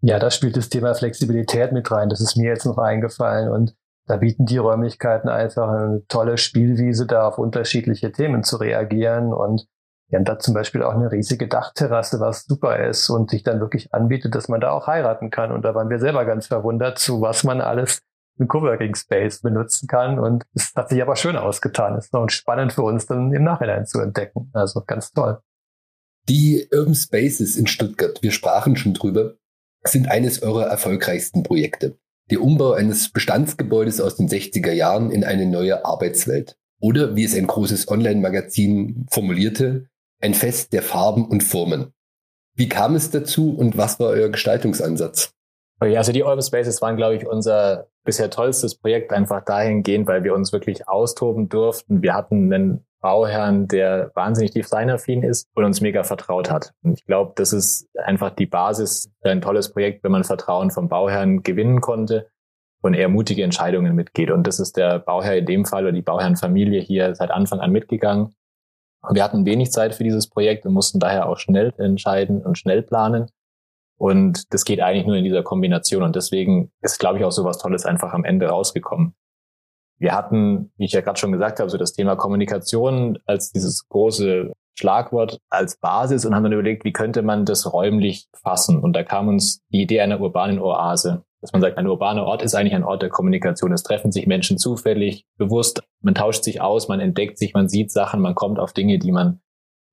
Ja, 0.02 0.20
da 0.20 0.32
spielt 0.32 0.58
das 0.58 0.70
Thema 0.70 0.94
Flexibilität 0.96 1.72
mit 1.72 1.90
rein. 1.92 2.10
Das 2.10 2.22
ist 2.22 2.36
mir 2.36 2.50
jetzt 2.50 2.66
noch 2.66 2.78
eingefallen 2.78 3.50
und 3.50 3.76
da 4.08 4.18
bieten 4.18 4.46
die 4.46 4.58
Räumlichkeiten 4.58 5.30
einfach 5.30 5.70
eine 5.70 6.04
tolle 6.08 6.38
Spielwiese, 6.38 7.06
da 7.06 7.28
auf 7.28 7.38
unterschiedliche 7.38 8.12
Themen 8.12 8.44
zu 8.44 8.58
reagieren 8.58 9.32
und 9.32 9.68
wir 10.12 10.18
haben 10.18 10.26
da 10.26 10.38
zum 10.40 10.54
Beispiel 10.54 10.84
auch 10.84 10.94
eine 10.94 11.10
riesige 11.10 11.48
Dachterrasse, 11.48 12.20
was 12.20 12.44
super 12.44 12.86
ist 12.86 13.10
und 13.10 13.32
sich 13.32 13.44
dann 13.44 13.62
wirklich 13.62 13.94
anbietet, 13.94 14.36
dass 14.36 14.50
man 14.50 14.60
da 14.60 14.72
auch 14.72 14.86
heiraten 14.86 15.30
kann. 15.30 15.54
Und 15.54 15.64
da 15.64 15.74
waren 15.74 15.90
wir 15.90 16.00
selber 16.00 16.26
ganz 16.26 16.48
verwundert, 16.48 17.00
zu 17.00 17.22
was 17.22 17.46
man 17.46 17.62
alles 17.62 18.02
im 18.38 18.50
Coworking 18.50 18.94
Space 18.94 19.42
benutzen 19.42 19.88
kann. 19.88 20.20
Und 20.20 20.44
es 20.54 20.74
hat 20.76 20.90
sich 20.90 21.02
aber 21.02 21.16
schön 21.16 21.38
ausgetan. 21.38 21.96
Es 21.96 22.06
ist 22.06 22.14
noch 22.14 22.28
spannend 22.30 22.74
für 22.74 22.82
uns 22.82 23.06
dann 23.06 23.32
im 23.32 23.46
Nachhinein 23.46 23.86
zu 23.86 24.02
entdecken. 24.02 24.50
Also 24.52 24.84
ganz 24.86 25.14
toll. 25.14 25.40
Die 26.28 26.68
Urban 26.74 26.94
Spaces 26.94 27.56
in 27.56 27.68
Stuttgart, 27.68 28.22
wir 28.22 28.32
sprachen 28.32 28.76
schon 28.76 28.94
drüber, 28.94 29.36
sind 29.84 30.10
eines 30.10 30.42
eurer 30.42 30.68
erfolgreichsten 30.68 31.44
Projekte. 31.44 31.98
Der 32.30 32.42
Umbau 32.42 32.74
eines 32.74 33.12
Bestandsgebäudes 33.12 34.00
aus 34.00 34.16
den 34.16 34.30
60er 34.30 34.72
Jahren 34.72 35.12
in 35.12 35.24
eine 35.24 35.46
neue 35.46 35.86
Arbeitswelt. 35.86 36.58
Oder, 36.80 37.16
wie 37.16 37.24
es 37.24 37.36
ein 37.36 37.48
großes 37.48 37.90
Online-Magazin 37.90 39.06
formulierte, 39.10 39.88
ein 40.20 40.34
Fest 40.34 40.74
der 40.74 40.82
Farben 40.82 41.26
und 41.26 41.44
Formen. 41.44 41.94
Wie 42.56 42.70
kam 42.70 42.96
es 42.96 43.12
dazu 43.12 43.56
und 43.56 43.78
was 43.78 44.00
war 44.00 44.10
euer 44.10 44.30
Gestaltungsansatz? 44.30 45.34
Ja, 45.84 45.98
also 45.98 46.12
die 46.12 46.22
Urban 46.22 46.44
Spaces 46.44 46.82
waren, 46.82 46.96
glaube 46.96 47.16
ich, 47.16 47.28
unser 47.28 47.88
bisher 48.04 48.30
tollstes 48.30 48.76
Projekt 48.76 49.12
einfach 49.12 49.44
dahingehend, 49.44 50.08
weil 50.08 50.24
wir 50.24 50.36
uns 50.36 50.54
wirklich 50.54 50.88
austoben 50.88 51.50
durften. 51.50 52.04
Wir 52.04 52.14
hatten 52.14 52.54
einen 52.54 52.86
Bauherrn, 53.02 53.68
der 53.68 54.12
wahnsinnig 54.14 54.52
designaffin 54.52 55.24
ist 55.24 55.48
und 55.56 55.66
uns 55.66 55.82
mega 55.82 56.04
vertraut 56.04 56.52
hat. 56.52 56.74
Und 56.84 57.00
ich 57.00 57.06
glaube, 57.06 57.34
das 57.36 57.52
ist 57.52 57.90
einfach 57.98 58.30
die 58.30 58.46
Basis 58.46 59.12
für 59.24 59.32
ein 59.32 59.42
tolles 59.42 59.74
Projekt, 59.74 60.04
wenn 60.04 60.12
man 60.12 60.24
Vertrauen 60.24 60.70
vom 60.70 60.88
Bauherrn 60.88 61.42
gewinnen 61.42 61.82
konnte 61.82 62.30
und 62.82 62.94
er 62.94 63.10
mutige 63.10 63.44
Entscheidungen 63.44 63.96
mitgeht. 63.96 64.30
Und 64.30 64.46
das 64.46 64.60
ist 64.60 64.78
der 64.78 65.00
Bauherr 65.00 65.38
in 65.38 65.48
dem 65.48 65.66
Fall 65.66 65.84
oder 65.84 65.94
die 65.94 66.04
Bauherrenfamilie 66.04 66.80
hier 66.80 67.16
seit 67.16 67.32
Anfang 67.32 67.60
an 67.60 67.72
mitgegangen. 67.72 68.36
Wir 69.10 69.24
hatten 69.24 69.46
wenig 69.48 69.72
Zeit 69.72 69.96
für 69.96 70.04
dieses 70.04 70.30
Projekt 70.30 70.66
und 70.68 70.74
mussten 70.74 71.00
daher 71.00 71.28
auch 71.28 71.38
schnell 71.38 71.74
entscheiden 71.78 72.44
und 72.44 72.60
schnell 72.60 72.84
planen. 72.84 73.32
Und 74.02 74.52
das 74.52 74.66
geht 74.66 74.82
eigentlich 74.82 75.06
nur 75.06 75.16
in 75.16 75.24
dieser 75.24 75.44
Kombination. 75.44 76.02
Und 76.02 76.16
deswegen 76.16 76.72
ist, 76.82 76.98
glaube 76.98 77.20
ich, 77.20 77.24
auch 77.24 77.32
so 77.32 77.44
was 77.44 77.60
Tolles 77.60 77.86
einfach 77.86 78.14
am 78.14 78.24
Ende 78.24 78.48
rausgekommen. 78.48 79.14
Wir 80.00 80.16
hatten, 80.16 80.72
wie 80.78 80.86
ich 80.86 80.92
ja 80.92 81.02
gerade 81.02 81.20
schon 81.20 81.32
gesagt 81.32 81.60
habe, 81.60 81.70
so 81.70 81.78
das 81.78 81.94
Thema 81.94 82.16
Kommunikation 82.16 83.20
als 83.28 83.52
dieses 83.52 83.88
große 83.90 84.54
Schlagwort 84.74 85.38
als 85.52 85.78
Basis 85.78 86.26
und 86.26 86.34
haben 86.34 86.42
dann 86.42 86.54
überlegt, 86.54 86.84
wie 86.84 86.94
könnte 86.94 87.22
man 87.22 87.46
das 87.46 87.72
räumlich 87.72 88.28
fassen? 88.34 88.80
Und 88.80 88.94
da 88.94 89.04
kam 89.04 89.28
uns 89.28 89.62
die 89.70 89.84
Idee 89.84 90.02
einer 90.02 90.20
urbanen 90.20 90.58
Oase, 90.58 91.24
dass 91.42 91.54
man 91.54 91.62
sagt, 91.62 91.78
ein 91.78 91.86
urbaner 91.86 92.24
Ort 92.24 92.42
ist 92.42 92.56
eigentlich 92.56 92.74
ein 92.74 92.84
Ort 92.84 93.04
der 93.04 93.10
Kommunikation. 93.10 93.72
Es 93.72 93.84
treffen 93.84 94.12
sich 94.12 94.26
Menschen 94.26 94.58
zufällig, 94.58 95.28
bewusst, 95.38 95.84
man 96.02 96.16
tauscht 96.16 96.44
sich 96.44 96.60
aus, 96.60 96.88
man 96.88 97.02
entdeckt 97.02 97.38
sich, 97.38 97.54
man 97.54 97.70
sieht 97.70 97.92
Sachen, 97.92 98.20
man 98.20 98.34
kommt 98.34 98.58
auf 98.58 98.74
Dinge, 98.74 98.98
die 98.98 99.12
man 99.12 99.42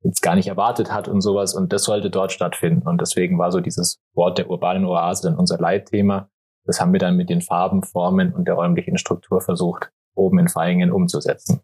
jetzt 0.03 0.23
gar 0.23 0.35
nicht 0.35 0.49
erwartet 0.49 0.93
hat 0.93 1.09
und 1.09 1.21
sowas. 1.21 1.55
Und 1.55 1.73
das 1.73 1.85
sollte 1.85 2.11
dort 2.11 2.33
stattfinden. 2.33 2.87
Und 2.89 3.01
deswegen 3.01 3.39
war 3.39 3.53
so 3.53 3.61
dieses 3.61 4.01
Wort 4.15 4.39
der 4.39 4.51
urbanen 4.51 4.85
Oase 4.85 5.29
dann 5.29 5.39
unser 5.39 5.59
Leitthema. 5.59 6.29
Das 6.65 6.81
haben 6.81 6.93
wir 6.93 7.01
dann 7.01 7.17
mit 7.17 7.31
den 7.31 7.41
Farben, 7.41 7.83
Formen 7.83 8.33
und 8.33 8.47
der 8.47 8.55
räumlichen 8.55 8.99
Struktur 8.99 9.41
versucht, 9.41 9.91
oben 10.15 10.39
in 10.39 10.49
Feingen 10.49 10.93
umzusetzen. 10.93 11.63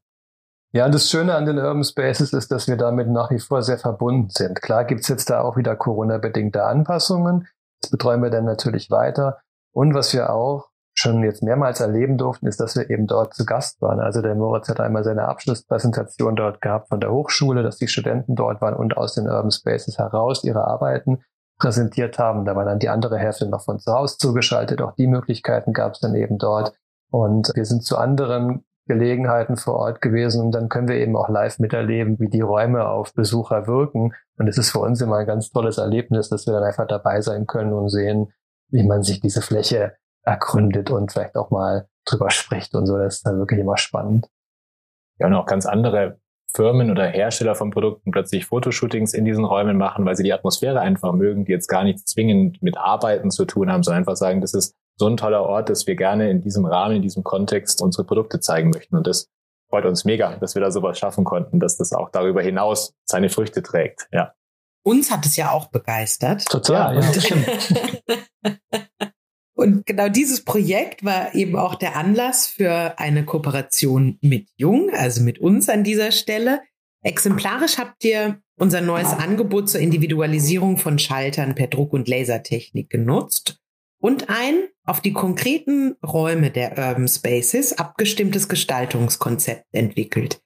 Ja, 0.72 0.86
und 0.86 0.94
das 0.94 1.08
Schöne 1.08 1.36
an 1.36 1.46
den 1.46 1.58
Urban 1.58 1.84
Spaces 1.84 2.32
ist, 2.32 2.50
dass 2.50 2.66
wir 2.66 2.76
damit 2.76 3.08
nach 3.08 3.30
wie 3.30 3.38
vor 3.38 3.62
sehr 3.62 3.78
verbunden 3.78 4.30
sind. 4.30 4.60
Klar 4.60 4.84
gibt's 4.84 5.06
jetzt 5.06 5.30
da 5.30 5.40
auch 5.40 5.56
wieder 5.56 5.76
Corona-bedingte 5.76 6.64
Anpassungen. 6.64 7.46
Das 7.80 7.92
betreuen 7.92 8.22
wir 8.22 8.30
dann 8.30 8.44
natürlich 8.44 8.90
weiter. 8.90 9.38
Und 9.72 9.94
was 9.94 10.12
wir 10.12 10.30
auch 10.30 10.70
schon 10.94 11.22
jetzt 11.24 11.42
mehrmals 11.42 11.80
erleben 11.80 12.16
durften, 12.18 12.46
ist, 12.46 12.60
dass 12.60 12.76
wir 12.76 12.88
eben 12.88 13.06
dort 13.06 13.34
zu 13.34 13.44
Gast 13.44 13.82
waren. 13.82 14.00
Also 14.00 14.22
der 14.22 14.34
Moritz 14.34 14.68
hat 14.68 14.80
einmal 14.80 15.04
seine 15.04 15.26
Abschlusspräsentation 15.28 16.36
dort 16.36 16.60
gehabt 16.60 16.88
von 16.88 17.00
der 17.00 17.10
Hochschule, 17.10 17.62
dass 17.62 17.78
die 17.78 17.88
Studenten 17.88 18.36
dort 18.36 18.60
waren 18.60 18.74
und 18.74 18.96
aus 18.96 19.14
den 19.14 19.28
Urban 19.28 19.50
Spaces 19.50 19.98
heraus 19.98 20.44
ihre 20.44 20.66
Arbeiten 20.66 21.18
präsentiert 21.58 22.18
haben. 22.18 22.44
Da 22.44 22.54
war 22.56 22.64
dann 22.64 22.78
die 22.78 22.88
andere 22.88 23.18
Hälfte 23.18 23.48
noch 23.48 23.64
von 23.64 23.78
zu 23.78 23.92
Hause 23.92 24.16
zugeschaltet. 24.18 24.82
Auch 24.82 24.94
die 24.94 25.06
Möglichkeiten 25.06 25.72
gab 25.72 25.94
es 25.94 26.00
dann 26.00 26.14
eben 26.14 26.38
dort. 26.38 26.72
Und 27.10 27.50
wir 27.54 27.64
sind 27.64 27.84
zu 27.84 27.96
anderen 27.98 28.64
Gelegenheiten 28.86 29.56
vor 29.56 29.76
Ort 29.76 30.00
gewesen 30.00 30.42
und 30.42 30.52
dann 30.52 30.68
können 30.68 30.88
wir 30.88 30.96
eben 30.96 31.16
auch 31.16 31.28
live 31.28 31.58
miterleben, 31.58 32.18
wie 32.20 32.28
die 32.28 32.42
Räume 32.42 32.86
auf 32.86 33.14
Besucher 33.14 33.66
wirken. 33.66 34.12
Und 34.36 34.48
es 34.48 34.58
ist 34.58 34.70
für 34.70 34.80
uns 34.80 35.00
immer 35.00 35.16
ein 35.16 35.26
ganz 35.26 35.50
tolles 35.50 35.78
Erlebnis, 35.78 36.28
dass 36.28 36.46
wir 36.46 36.52
dann 36.52 36.64
einfach 36.64 36.86
dabei 36.86 37.20
sein 37.20 37.46
können 37.46 37.72
und 37.72 37.88
sehen, 37.88 38.32
wie 38.68 38.82
man 38.82 39.02
sich 39.02 39.20
diese 39.20 39.40
Fläche 39.40 39.94
ergründet 40.24 40.90
und 40.90 41.12
vielleicht 41.12 41.36
auch 41.36 41.50
mal 41.50 41.88
drüber 42.04 42.30
spricht 42.30 42.74
und 42.74 42.86
so. 42.86 42.98
Das 42.98 43.16
ist 43.16 43.26
dann 43.26 43.38
wirklich 43.38 43.60
immer 43.60 43.76
spannend. 43.76 44.28
Ja, 45.18 45.26
und 45.28 45.34
auch 45.34 45.46
ganz 45.46 45.66
andere 45.66 46.18
Firmen 46.54 46.90
oder 46.90 47.06
Hersteller 47.06 47.54
von 47.54 47.70
Produkten 47.70 48.10
plötzlich 48.10 48.46
Fotoshootings 48.46 49.12
in 49.12 49.24
diesen 49.24 49.44
Räumen 49.44 49.76
machen, 49.76 50.04
weil 50.04 50.16
sie 50.16 50.22
die 50.22 50.32
Atmosphäre 50.32 50.80
einfach 50.80 51.12
mögen, 51.12 51.44
die 51.44 51.52
jetzt 51.52 51.68
gar 51.68 51.82
nichts 51.82 52.04
zwingend 52.04 52.62
mit 52.62 52.78
Arbeiten 52.78 53.30
zu 53.30 53.44
tun 53.44 53.72
haben, 53.72 53.82
sondern 53.82 54.02
einfach 54.02 54.16
sagen, 54.16 54.40
das 54.40 54.54
ist 54.54 54.74
so 54.96 55.08
ein 55.08 55.16
toller 55.16 55.42
Ort, 55.42 55.68
dass 55.68 55.86
wir 55.86 55.96
gerne 55.96 56.30
in 56.30 56.40
diesem 56.40 56.64
Rahmen, 56.64 56.96
in 56.96 57.02
diesem 57.02 57.24
Kontext 57.24 57.82
unsere 57.82 58.04
Produkte 58.04 58.38
zeigen 58.38 58.70
möchten. 58.70 58.96
Und 58.96 59.06
das 59.08 59.28
freut 59.68 59.84
uns 59.84 60.04
mega, 60.04 60.36
dass 60.36 60.54
wir 60.54 60.62
da 60.62 60.70
sowas 60.70 60.98
schaffen 60.98 61.24
konnten, 61.24 61.58
dass 61.58 61.76
das 61.76 61.92
auch 61.92 62.10
darüber 62.10 62.42
hinaus 62.42 62.94
seine 63.04 63.28
Früchte 63.28 63.62
trägt. 63.62 64.08
Ja. 64.12 64.34
Uns 64.84 65.10
hat 65.10 65.26
es 65.26 65.34
ja 65.34 65.50
auch 65.50 65.66
begeistert. 65.66 66.44
Total, 66.44 67.02
ja. 67.02 67.10
ja. 68.42 68.80
Und 69.54 69.86
genau 69.86 70.08
dieses 70.08 70.42
Projekt 70.44 71.04
war 71.04 71.34
eben 71.34 71.56
auch 71.56 71.76
der 71.76 71.96
Anlass 71.96 72.48
für 72.48 72.98
eine 72.98 73.24
Kooperation 73.24 74.18
mit 74.20 74.48
Jung, 74.56 74.90
also 74.90 75.22
mit 75.22 75.38
uns 75.38 75.68
an 75.68 75.84
dieser 75.84 76.10
Stelle. 76.10 76.60
Exemplarisch 77.02 77.78
habt 77.78 78.02
ihr 78.04 78.40
unser 78.56 78.80
neues 78.80 79.12
Angebot 79.12 79.68
zur 79.68 79.80
Individualisierung 79.80 80.76
von 80.76 80.98
Schaltern 80.98 81.54
per 81.54 81.68
Druck- 81.68 81.92
und 81.92 82.08
Lasertechnik 82.08 82.90
genutzt 82.90 83.60
und 84.00 84.28
ein 84.28 84.68
auf 84.84 85.00
die 85.00 85.12
konkreten 85.12 85.96
Räume 86.04 86.50
der 86.50 86.76
Urban 86.76 87.08
Spaces 87.08 87.78
abgestimmtes 87.78 88.48
Gestaltungskonzept 88.48 89.66
entwickelt. 89.72 90.40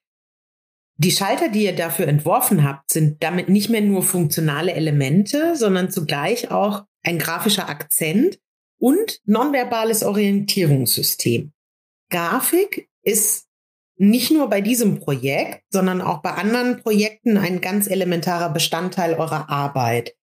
Die 0.97 1.13
Schalter, 1.13 1.49
die 1.49 1.65
ihr 1.65 1.77
dafür 1.77 2.09
entworfen 2.09 2.65
habt, 2.65 2.91
sind 2.91 3.23
damit 3.23 3.49
nicht 3.49 3.71
mehr 3.71 3.81
nur 3.81 4.03
funktionale 4.03 4.73
Elemente, 4.73 5.55
sondern 5.55 5.91
zugleich 5.91 6.51
auch 6.51 6.85
ein 7.05 7.19
grafischer 7.19 7.69
Akzent 7.69 8.39
und 8.79 9.21
nonverbales 9.25 10.03
Orientierungssystem. 10.03 11.53
Grafik 12.11 12.89
ist 13.03 13.47
nicht 13.97 14.31
nur 14.31 14.49
bei 14.49 14.61
diesem 14.61 15.01
Projekt, 15.01 15.65
sondern 15.71 16.01
auch 16.01 16.23
bei 16.23 16.31
anderen 16.31 16.81
Projekten 16.83 17.37
ein 17.37 17.61
ganz 17.61 17.89
elementarer 17.89 18.51
Bestandteil 18.51 19.15
eurer 19.15 19.51
Arbeit. 19.51 20.15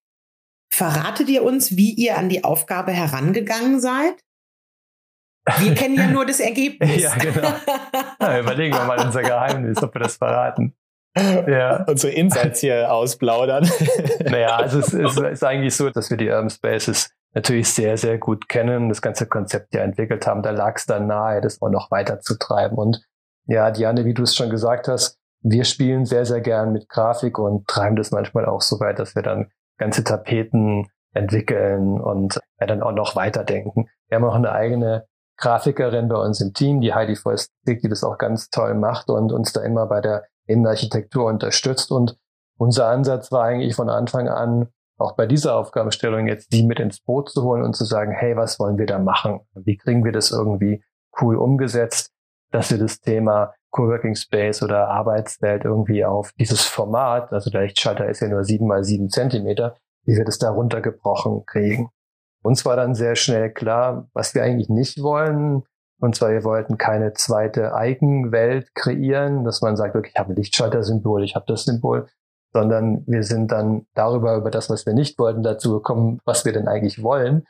Verratet 0.72 1.30
ihr 1.30 1.44
uns, 1.44 1.76
wie 1.76 1.92
ihr 1.92 2.18
an 2.18 2.30
die 2.30 2.44
Aufgabe 2.44 2.92
herangegangen 2.92 3.80
seid? 3.80 4.16
Wir 5.60 5.76
kennen 5.76 5.96
ja 5.96 6.08
nur 6.08 6.26
das 6.26 6.40
Ergebnis. 6.40 7.02
ja, 7.04 7.16
genau. 7.16 7.54
Ja, 8.20 8.40
überlegen 8.40 8.74
wir 8.74 8.86
mal 8.86 9.00
unser 9.06 9.22
Geheimnis, 9.22 9.82
ob 9.84 9.94
wir 9.94 10.02
das 10.02 10.18
verraten. 10.18 10.74
Ja. 11.18 11.84
Unsere 11.84 12.14
Insights 12.14 12.60
hier 12.60 12.92
ausplaudern. 12.92 13.70
naja, 14.20 14.58
also 14.58 14.80
es 14.80 14.94
ist, 14.94 15.18
ist 15.18 15.44
eigentlich 15.44 15.76
so, 15.76 15.90
dass 15.90 16.10
wir 16.10 16.18
die 16.18 16.28
Urban 16.28 16.50
Spaces 16.50 17.15
natürlich 17.36 17.70
sehr, 17.70 17.98
sehr 17.98 18.18
gut 18.18 18.50
kennen, 18.50 18.90
das 18.90 19.02
ganze 19.02 19.28
Konzept 19.28 19.76
ja 19.76 19.82
entwickelt 19.82 20.26
haben. 20.26 20.42
Da 20.42 20.52
lag 20.52 20.78
es 20.78 20.86
dann 20.86 21.06
nahe, 21.06 21.42
das 21.42 21.62
auch 21.62 21.70
noch 21.70 21.92
weiter 21.92 22.22
zu 22.22 22.38
treiben. 22.38 22.78
Und 22.78 23.02
ja, 23.46 23.70
Diane, 23.70 24.06
wie 24.06 24.14
du 24.14 24.24
es 24.24 24.36
schon 24.36 24.50
gesagt 24.50 24.88
hast, 24.88 25.20
wir 25.42 25.66
spielen 25.66 26.06
sehr, 26.06 26.26
sehr 26.26 26.42
gern 26.42 26.72
mit 26.72 26.90
Grafik 26.90 27.38
und 27.38 27.68
treiben 27.68 27.98
das 27.98 28.10
manchmal 28.12 28.46
auch 28.46 28.62
so 28.62 28.80
weit, 28.80 28.98
dass 28.98 29.14
wir 29.14 29.22
dann 29.22 29.52
ganze 29.78 30.04
Tapeten 30.04 30.88
entwickeln 31.14 32.02
und 32.02 32.40
ja, 32.60 32.66
dann 32.66 32.82
auch 32.82 32.94
noch 32.94 33.16
weiterdenken. 33.16 33.88
Wir 34.08 34.16
haben 34.16 34.26
auch 34.26 34.36
eine 34.36 34.52
eigene 34.52 35.06
Grafikerin 35.38 36.08
bei 36.08 36.16
uns 36.16 36.40
im 36.42 36.54
Team, 36.54 36.82
die 36.82 36.94
Heidi 36.94 37.18
Voistig, 37.22 37.82
die 37.82 37.90
das 37.90 38.04
auch 38.04 38.18
ganz 38.18 38.50
toll 38.50 38.74
macht 38.74 39.10
und 39.10 39.32
uns 39.34 39.52
da 39.52 39.62
immer 39.62 39.86
bei 39.86 40.00
der 40.00 40.24
Innenarchitektur 40.48 41.26
unterstützt. 41.26 41.92
Und 41.92 42.18
unser 42.58 42.88
Ansatz 42.88 43.32
war 43.32 43.44
eigentlich 43.44 43.76
von 43.76 43.90
Anfang 43.90 44.30
an, 44.30 44.70
auch 44.98 45.16
bei 45.16 45.26
dieser 45.26 45.56
Aufgabenstellung 45.56 46.28
jetzt 46.28 46.54
die 46.54 46.64
mit 46.64 46.80
ins 46.80 47.00
Boot 47.00 47.30
zu 47.30 47.44
holen 47.44 47.64
und 47.64 47.76
zu 47.76 47.86
sagen, 47.86 48.12
hey, 48.12 48.36
was 48.36 48.60
wollen 48.60 48.78
wir 48.78 48.86
da 48.86 49.00
machen? 49.00 49.42
Wie 49.54 49.78
kriegen 49.78 50.04
wir 50.04 50.12
das 50.12 50.32
irgendwie 50.32 50.84
cool 51.22 51.36
umgesetzt, 51.36 52.12
dass 52.52 52.72
wir 52.72 52.78
das 52.78 53.02
Thema 53.02 53.54
Coworking 53.72 54.16
Space 54.16 54.64
oder 54.64 54.88
Arbeitswelt 54.88 55.66
irgendwie 55.66 56.06
auf 56.06 56.32
dieses 56.40 56.64
Format, 56.64 57.34
also 57.34 57.50
der 57.50 57.64
Lichtschalter 57.64 58.08
ist 58.08 58.22
ja 58.22 58.30
nur 58.30 58.46
sieben 58.46 58.68
mal 58.68 58.86
sieben 58.86 59.10
Zentimeter, 59.10 59.76
wie 60.06 60.16
wir 60.16 60.24
das 60.24 60.38
da 60.38 60.50
runtergebrochen 60.50 61.46
kriegen. 61.46 61.90
Uns 62.42 62.64
war 62.64 62.78
dann 62.78 62.96
sehr 62.96 63.16
schnell 63.16 63.52
klar, 63.52 64.08
was 64.14 64.34
wir 64.34 64.44
eigentlich 64.44 64.70
nicht 64.70 65.02
wollen. 65.02 65.64
Und 66.00 66.16
zwar, 66.16 66.32
wir 66.32 66.44
wollten 66.44 66.78
keine 66.78 67.14
zweite 67.14 67.74
Eigenwelt 67.74 68.76
kreieren, 68.76 69.44
dass 69.44 69.62
man 69.62 69.76
sagt, 69.76 69.96
okay, 69.96 70.12
ich 70.14 70.20
habe 70.20 70.32
ein 70.32 70.36
Lichtschalter-Symbol, 70.36 71.24
ich 71.24 71.36
habe 71.36 71.46
das 71.48 71.64
Symbol, 71.64 72.08
sondern 72.56 73.04
wir 73.06 73.24
sind 73.24 73.52
dann 73.52 73.86
darüber, 73.96 74.38
über 74.38 74.50
das, 74.50 74.70
was 74.70 74.86
wir 74.86 74.94
nicht 74.94 75.20
wollten, 75.20 75.44
dazu 75.44 75.74
gekommen, 75.74 76.22
was 76.24 76.46
wir 76.46 76.54
denn 76.54 76.70
eigentlich 76.70 77.04
wollen. 77.04 77.46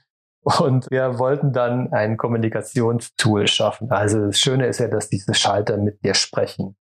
Und 0.59 0.89
wir 0.89 1.19
wollten 1.19 1.53
dann 1.53 1.93
ein 1.93 2.17
Kommunikationstool 2.17 3.47
schaffen. 3.47 3.91
Also 3.91 4.25
das 4.25 4.39
Schöne 4.39 4.65
ist 4.65 4.79
ja, 4.79 4.87
dass 4.87 5.07
diese 5.07 5.35
Schalter 5.35 5.77
mit 5.77 6.03
dir 6.03 6.15
sprechen. 6.15 6.75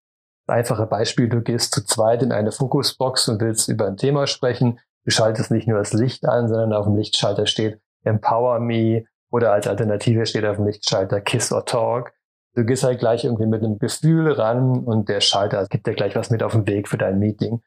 Einfache 0.47 0.85
Beispiel, 0.85 1.27
du 1.27 1.41
gehst 1.41 1.73
zu 1.73 1.83
zweit 1.83 2.23
in 2.23 2.31
eine 2.31 2.53
Fokusbox 2.53 3.27
und 3.27 3.41
willst 3.41 3.67
über 3.67 3.87
ein 3.87 3.97
Thema 3.97 4.25
sprechen. 4.25 4.79
Du 5.03 5.11
schaltest 5.11 5.51
nicht 5.51 5.67
nur 5.67 5.79
das 5.79 5.91
Licht 5.91 6.25
an, 6.25 6.47
sondern 6.47 6.71
auf 6.71 6.85
dem 6.85 6.95
Lichtschalter 6.95 7.45
steht 7.45 7.81
Empower 8.05 8.59
Me 8.59 9.03
oder 9.31 9.51
als 9.51 9.67
Alternative 9.67 10.25
steht 10.25 10.45
auf 10.45 10.55
dem 10.55 10.65
Lichtschalter 10.65 11.19
Kiss 11.19 11.51
or 11.51 11.65
Talk. 11.65 12.13
Du 12.55 12.63
gehst 12.63 12.85
halt 12.85 12.99
gleich 12.99 13.25
irgendwie 13.25 13.47
mit 13.47 13.63
einem 13.63 13.79
Gefühl 13.79 14.31
ran 14.31 14.85
und 14.85 15.09
der 15.09 15.19
Schalter 15.19 15.65
gibt 15.67 15.87
dir 15.87 15.93
gleich 15.93 16.15
was 16.15 16.29
mit 16.29 16.41
auf 16.41 16.53
den 16.53 16.65
Weg 16.67 16.87
für 16.87 16.97
dein 16.97 17.19
Meeting. 17.19 17.61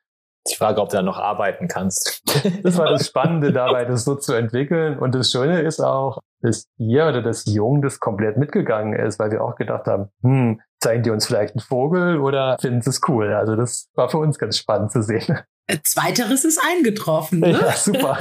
Ich 0.51 0.59
frage, 0.59 0.81
ob 0.81 0.89
du 0.89 0.97
da 0.97 1.03
noch 1.03 1.19
arbeiten 1.19 1.69
kannst. 1.69 2.23
Das 2.63 2.77
war 2.79 2.91
das 2.91 3.07
Spannende 3.07 3.53
dabei, 3.53 3.85
das 3.85 4.05
so 4.05 4.15
zu 4.15 4.35
entwickeln. 4.35 4.99
Und 4.99 5.15
das 5.15 5.31
Schöne 5.31 5.61
ist 5.63 5.81
auch, 5.81 6.21
dass 6.43 6.67
ihr 6.79 7.07
oder 7.07 7.23
das 7.23 7.45
Jung 7.47 7.83
das 7.83 7.99
komplett 7.99 8.37
mitgegangen 8.37 8.93
ist, 8.93 9.19
weil 9.19 9.31
wir 9.31 9.43
auch 9.43 9.57
gedacht 9.57 9.87
haben, 9.87 10.11
hm, 10.23 10.61
zeigen 10.81 11.03
die 11.03 11.11
uns 11.11 11.27
vielleicht 11.27 11.55
einen 11.55 11.61
Vogel 11.61 12.21
oder 12.21 12.57
finden 12.61 12.83
sie 12.83 12.91
es 12.91 13.01
cool? 13.09 13.33
Also 13.33 13.57
das 13.57 13.89
war 13.95 14.09
für 14.09 14.19
uns 14.19 14.39
ganz 14.39 14.59
spannend 14.59 14.93
zu 14.93 15.03
sehen. 15.03 15.39
Äh, 15.67 15.79
zweiteres 15.83 16.45
ist 16.45 16.61
eingetroffen, 16.63 17.41
ne? 17.41 17.53
Ja, 17.61 17.73
super. 17.73 18.19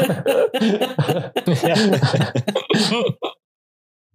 ja. 1.46 1.76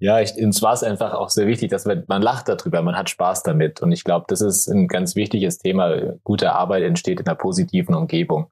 Ja, 0.03 0.19
ich, 0.19 0.35
uns 0.37 0.63
war 0.63 0.73
es 0.73 0.83
einfach 0.83 1.13
auch 1.13 1.29
sehr 1.29 1.47
wichtig, 1.47 1.71
dass 1.71 1.85
man, 1.85 2.05
man 2.09 2.23
lacht 2.23 2.49
darüber, 2.49 2.81
man 2.81 2.97
hat 2.97 3.11
Spaß 3.11 3.43
damit. 3.43 3.83
Und 3.83 3.93
ich 3.93 4.03
glaube, 4.03 4.25
das 4.29 4.41
ist 4.41 4.67
ein 4.67 4.89
ganz 4.89 5.15
wichtiges 5.15 5.59
Thema. 5.59 6.15
Gute 6.25 6.53
Arbeit 6.53 6.85
entsteht 6.85 7.21
in 7.21 7.27
einer 7.27 7.37
positiven 7.37 7.95
Umgebung. 7.95 8.47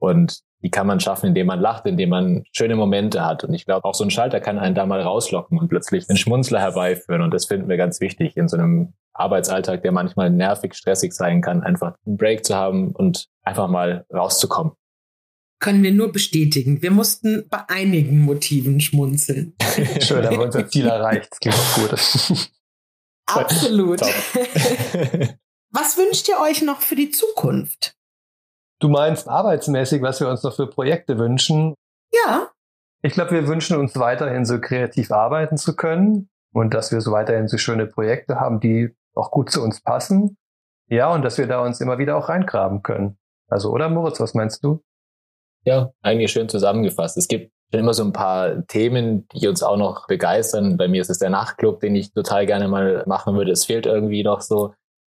Und 0.00 0.40
die 0.62 0.70
kann 0.70 0.88
man 0.88 0.98
schaffen, 0.98 1.28
indem 1.28 1.46
man 1.46 1.60
lacht, 1.60 1.86
indem 1.86 2.08
man 2.08 2.42
schöne 2.50 2.74
Momente 2.74 3.24
hat. 3.24 3.44
Und 3.44 3.54
ich 3.54 3.66
glaube, 3.66 3.84
auch 3.84 3.94
so 3.94 4.02
ein 4.02 4.10
Schalter 4.10 4.40
kann 4.40 4.58
einen 4.58 4.74
da 4.74 4.84
mal 4.84 5.00
rauslocken 5.00 5.58
und 5.60 5.68
plötzlich 5.68 6.08
einen 6.08 6.18
Schmunzler 6.18 6.58
herbeiführen. 6.58 7.22
Und 7.22 7.32
das 7.32 7.44
finden 7.44 7.68
wir 7.68 7.76
ganz 7.76 8.00
wichtig 8.00 8.36
in 8.36 8.48
so 8.48 8.56
einem 8.56 8.94
Arbeitsalltag, 9.12 9.82
der 9.82 9.92
manchmal 9.92 10.28
nervig, 10.30 10.74
stressig 10.74 11.12
sein 11.12 11.40
kann, 11.40 11.62
einfach 11.62 11.94
einen 12.04 12.16
Break 12.16 12.44
zu 12.44 12.56
haben 12.56 12.90
und 12.90 13.28
einfach 13.44 13.68
mal 13.68 14.04
rauszukommen 14.12 14.72
können 15.60 15.82
wir 15.82 15.92
nur 15.92 16.10
bestätigen. 16.10 16.82
Wir 16.82 16.90
mussten 16.90 17.46
bei 17.48 17.68
einigen 17.68 18.20
Motiven 18.20 18.80
schmunzeln. 18.80 19.54
Schön, 20.00 20.24
haben 20.24 20.38
wir 20.38 20.44
unser 20.46 20.66
Ziel 20.66 20.86
erreicht. 20.86 21.28
Das 21.30 21.38
klingt 21.38 21.56
auch 21.56 21.76
gut. 21.76 21.92
Absolut. 23.26 24.00
was 25.70 25.96
wünscht 25.96 26.28
ihr 26.28 26.40
euch 26.40 26.62
noch 26.62 26.80
für 26.80 26.96
die 26.96 27.10
Zukunft? 27.10 27.94
Du 28.80 28.88
meinst 28.88 29.28
arbeitsmäßig, 29.28 30.02
was 30.02 30.20
wir 30.20 30.28
uns 30.28 30.42
noch 30.42 30.56
für 30.56 30.66
Projekte 30.66 31.18
wünschen? 31.18 31.74
Ja. 32.12 32.48
Ich 33.02 33.12
glaube, 33.12 33.32
wir 33.32 33.46
wünschen 33.46 33.76
uns 33.76 33.94
weiterhin 33.96 34.44
so 34.44 34.60
kreativ 34.60 35.12
arbeiten 35.12 35.58
zu 35.58 35.76
können 35.76 36.30
und 36.52 36.74
dass 36.74 36.90
wir 36.90 37.00
so 37.02 37.12
weiterhin 37.12 37.46
so 37.46 37.58
schöne 37.58 37.86
Projekte 37.86 38.40
haben, 38.40 38.58
die 38.60 38.94
auch 39.14 39.30
gut 39.30 39.50
zu 39.50 39.62
uns 39.62 39.80
passen. 39.82 40.36
Ja, 40.88 41.12
und 41.12 41.22
dass 41.22 41.38
wir 41.38 41.46
da 41.46 41.60
uns 41.60 41.80
immer 41.80 41.98
wieder 41.98 42.16
auch 42.16 42.28
reingraben 42.28 42.82
können. 42.82 43.18
Also, 43.48 43.70
oder 43.70 43.88
Moritz, 43.88 44.18
was 44.18 44.34
meinst 44.34 44.64
du? 44.64 44.82
Ja, 45.64 45.90
eigentlich 46.02 46.32
schön 46.32 46.48
zusammengefasst. 46.48 47.16
Es 47.16 47.28
gibt 47.28 47.52
schon 47.70 47.80
immer 47.80 47.94
so 47.94 48.02
ein 48.02 48.12
paar 48.12 48.66
Themen, 48.66 49.28
die 49.34 49.46
uns 49.46 49.62
auch 49.62 49.76
noch 49.76 50.06
begeistern. 50.06 50.76
Bei 50.76 50.88
mir 50.88 51.02
ist 51.02 51.10
es 51.10 51.18
der 51.18 51.30
Nachtclub, 51.30 51.80
den 51.80 51.94
ich 51.94 52.12
total 52.12 52.46
gerne 52.46 52.68
mal 52.68 53.04
machen 53.06 53.36
würde. 53.36 53.52
Es 53.52 53.66
fehlt 53.66 53.86
irgendwie 53.86 54.22
noch 54.22 54.40
so. 54.40 54.72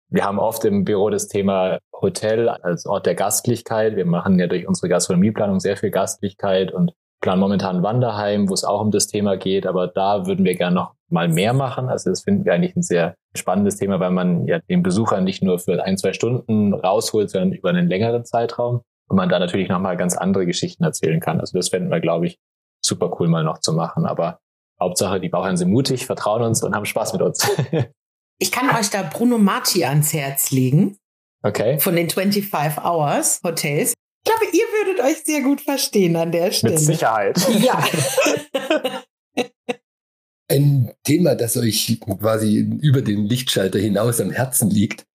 Wir 0.09 0.25
haben 0.25 0.39
oft 0.39 0.65
im 0.65 0.83
Büro 0.83 1.09
das 1.09 1.27
Thema 1.27 1.77
Hotel 1.93 2.49
als 2.49 2.85
Ort 2.85 3.05
der 3.05 3.15
Gastlichkeit. 3.15 3.95
Wir 3.95 4.05
machen 4.05 4.37
ja 4.39 4.47
durch 4.47 4.67
unsere 4.67 4.89
Gastronomieplanung 4.89 5.59
sehr 5.59 5.77
viel 5.77 5.91
Gastlichkeit 5.91 6.71
und 6.71 6.91
planen 7.21 7.39
momentan 7.39 7.83
Wanderheim, 7.83 8.49
wo 8.49 8.53
es 8.53 8.63
auch 8.63 8.81
um 8.81 8.91
das 8.91 9.07
Thema 9.07 9.37
geht. 9.37 9.67
Aber 9.67 9.87
da 9.87 10.25
würden 10.25 10.43
wir 10.43 10.55
gerne 10.55 10.75
noch 10.75 10.95
mal 11.07 11.29
mehr 11.29 11.53
machen. 11.53 11.87
Also 11.87 12.09
das 12.09 12.23
finden 12.23 12.45
wir 12.45 12.53
eigentlich 12.53 12.75
ein 12.75 12.81
sehr 12.81 13.15
spannendes 13.35 13.77
Thema, 13.77 13.99
weil 13.99 14.11
man 14.11 14.47
ja 14.47 14.59
den 14.59 14.81
Besucher 14.81 15.21
nicht 15.21 15.43
nur 15.43 15.59
für 15.59 15.81
ein, 15.83 15.97
zwei 15.97 16.13
Stunden 16.13 16.73
rausholt, 16.73 17.29
sondern 17.29 17.53
über 17.53 17.69
einen 17.69 17.87
längeren 17.87 18.25
Zeitraum 18.25 18.81
und 19.11 19.17
man 19.17 19.27
da 19.27 19.39
natürlich 19.39 19.67
nochmal 19.67 19.97
ganz 19.97 20.15
andere 20.15 20.45
Geschichten 20.45 20.85
erzählen 20.85 21.19
kann. 21.19 21.41
Also 21.41 21.57
das 21.57 21.67
fänden 21.67 21.91
wir, 21.91 21.99
glaube 21.99 22.27
ich, 22.27 22.39
super 22.81 23.19
cool 23.19 23.27
mal 23.27 23.43
noch 23.43 23.59
zu 23.59 23.73
machen. 23.73 24.05
Aber 24.05 24.39
Hauptsache, 24.79 25.19
die 25.19 25.27
Bauherren 25.27 25.57
sind 25.57 25.69
mutig, 25.69 26.05
vertrauen 26.05 26.41
uns 26.43 26.63
und 26.63 26.73
haben 26.73 26.85
Spaß 26.85 27.11
mit 27.11 27.21
uns. 27.21 27.45
ich 28.39 28.53
kann 28.53 28.69
euch 28.69 28.89
da 28.89 29.03
Bruno 29.03 29.37
Marti 29.37 29.83
ans 29.83 30.13
Herz 30.13 30.51
legen. 30.51 30.97
Okay. 31.43 31.77
Von 31.79 31.97
den 31.97 32.09
25 32.09 32.81
Hours 32.85 33.41
Hotels. 33.43 33.93
Ich 34.23 34.31
glaube, 34.31 34.45
ihr 34.53 34.63
würdet 34.63 35.03
euch 35.03 35.25
sehr 35.25 35.41
gut 35.41 35.59
verstehen 35.59 36.15
an 36.15 36.31
der 36.31 36.53
Stelle. 36.53 36.75
Mit 36.75 36.81
Sicherheit. 36.81 37.37
Ja. 37.59 37.83
Ein 40.49 40.93
Thema, 41.03 41.35
das 41.35 41.57
euch 41.57 41.99
quasi 41.99 42.59
über 42.81 43.01
den 43.01 43.25
Lichtschalter 43.25 43.79
hinaus 43.79 44.21
am 44.21 44.31
Herzen 44.31 44.69
liegt, 44.69 45.05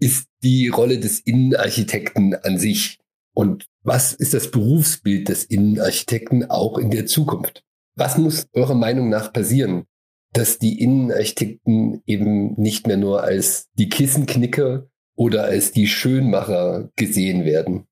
ist 0.00 0.28
die 0.44 0.68
Rolle 0.68 1.00
des 1.00 1.18
Innenarchitekten 1.18 2.34
an 2.34 2.58
sich. 2.58 2.99
Und 3.40 3.64
was 3.82 4.12
ist 4.12 4.34
das 4.34 4.50
Berufsbild 4.50 5.30
des 5.30 5.44
Innenarchitekten 5.44 6.50
auch 6.50 6.76
in 6.76 6.90
der 6.90 7.06
Zukunft? 7.06 7.64
Was 7.96 8.18
muss 8.18 8.46
eurer 8.52 8.74
Meinung 8.74 9.08
nach 9.08 9.32
passieren, 9.32 9.86
dass 10.34 10.58
die 10.58 10.78
Innenarchitekten 10.78 12.02
eben 12.04 12.52
nicht 12.60 12.86
mehr 12.86 12.98
nur 12.98 13.22
als 13.22 13.70
die 13.78 13.88
Kissenknicker 13.88 14.88
oder 15.16 15.44
als 15.44 15.72
die 15.72 15.86
Schönmacher 15.86 16.90
gesehen 16.96 17.46
werden? 17.46 17.86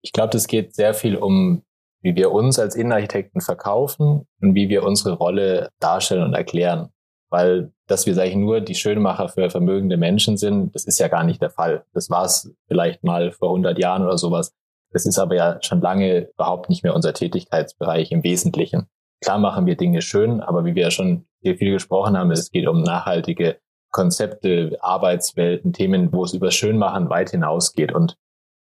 Ich 0.00 0.12
glaube, 0.12 0.30
das 0.30 0.46
geht 0.46 0.76
sehr 0.76 0.94
viel 0.94 1.16
um, 1.16 1.64
wie 2.00 2.14
wir 2.14 2.30
uns 2.30 2.60
als 2.60 2.76
Innenarchitekten 2.76 3.40
verkaufen 3.40 4.28
und 4.40 4.54
wie 4.54 4.68
wir 4.68 4.84
unsere 4.84 5.14
Rolle 5.14 5.70
darstellen 5.80 6.22
und 6.22 6.34
erklären. 6.34 6.90
Weil, 7.30 7.72
dass 7.88 8.06
wir, 8.06 8.14
sage 8.14 8.28
ich, 8.28 8.36
nur 8.36 8.60
die 8.60 8.76
Schönmacher 8.76 9.28
für 9.28 9.50
vermögende 9.50 9.96
Menschen 9.96 10.36
sind, 10.36 10.72
das 10.72 10.84
ist 10.84 11.00
ja 11.00 11.08
gar 11.08 11.24
nicht 11.24 11.42
der 11.42 11.50
Fall. 11.50 11.84
Das 11.94 12.10
war 12.10 12.26
es 12.26 12.54
vielleicht 12.68 13.02
mal 13.02 13.32
vor 13.32 13.48
100 13.48 13.76
Jahren 13.76 14.04
oder 14.04 14.16
sowas. 14.16 14.54
Das 14.90 15.06
ist 15.06 15.18
aber 15.18 15.34
ja 15.34 15.58
schon 15.60 15.80
lange 15.80 16.28
überhaupt 16.34 16.68
nicht 16.68 16.82
mehr 16.82 16.94
unser 16.94 17.12
Tätigkeitsbereich 17.12 18.10
im 18.12 18.22
Wesentlichen. 18.22 18.88
Klar 19.20 19.38
machen 19.38 19.66
wir 19.66 19.76
Dinge 19.76 20.00
schön, 20.00 20.40
aber 20.40 20.64
wie 20.64 20.74
wir 20.74 20.84
ja 20.84 20.90
schon 20.90 21.26
hier 21.40 21.56
viel 21.56 21.72
gesprochen 21.72 22.16
haben, 22.16 22.30
es 22.30 22.50
geht 22.50 22.66
um 22.66 22.82
nachhaltige 22.82 23.58
Konzepte, 23.90 24.78
Arbeitswelten, 24.80 25.72
Themen, 25.72 26.12
wo 26.12 26.24
es 26.24 26.34
über 26.34 26.50
Schönmachen 26.50 27.10
weit 27.10 27.30
hinausgeht. 27.30 27.92
Und 27.92 28.16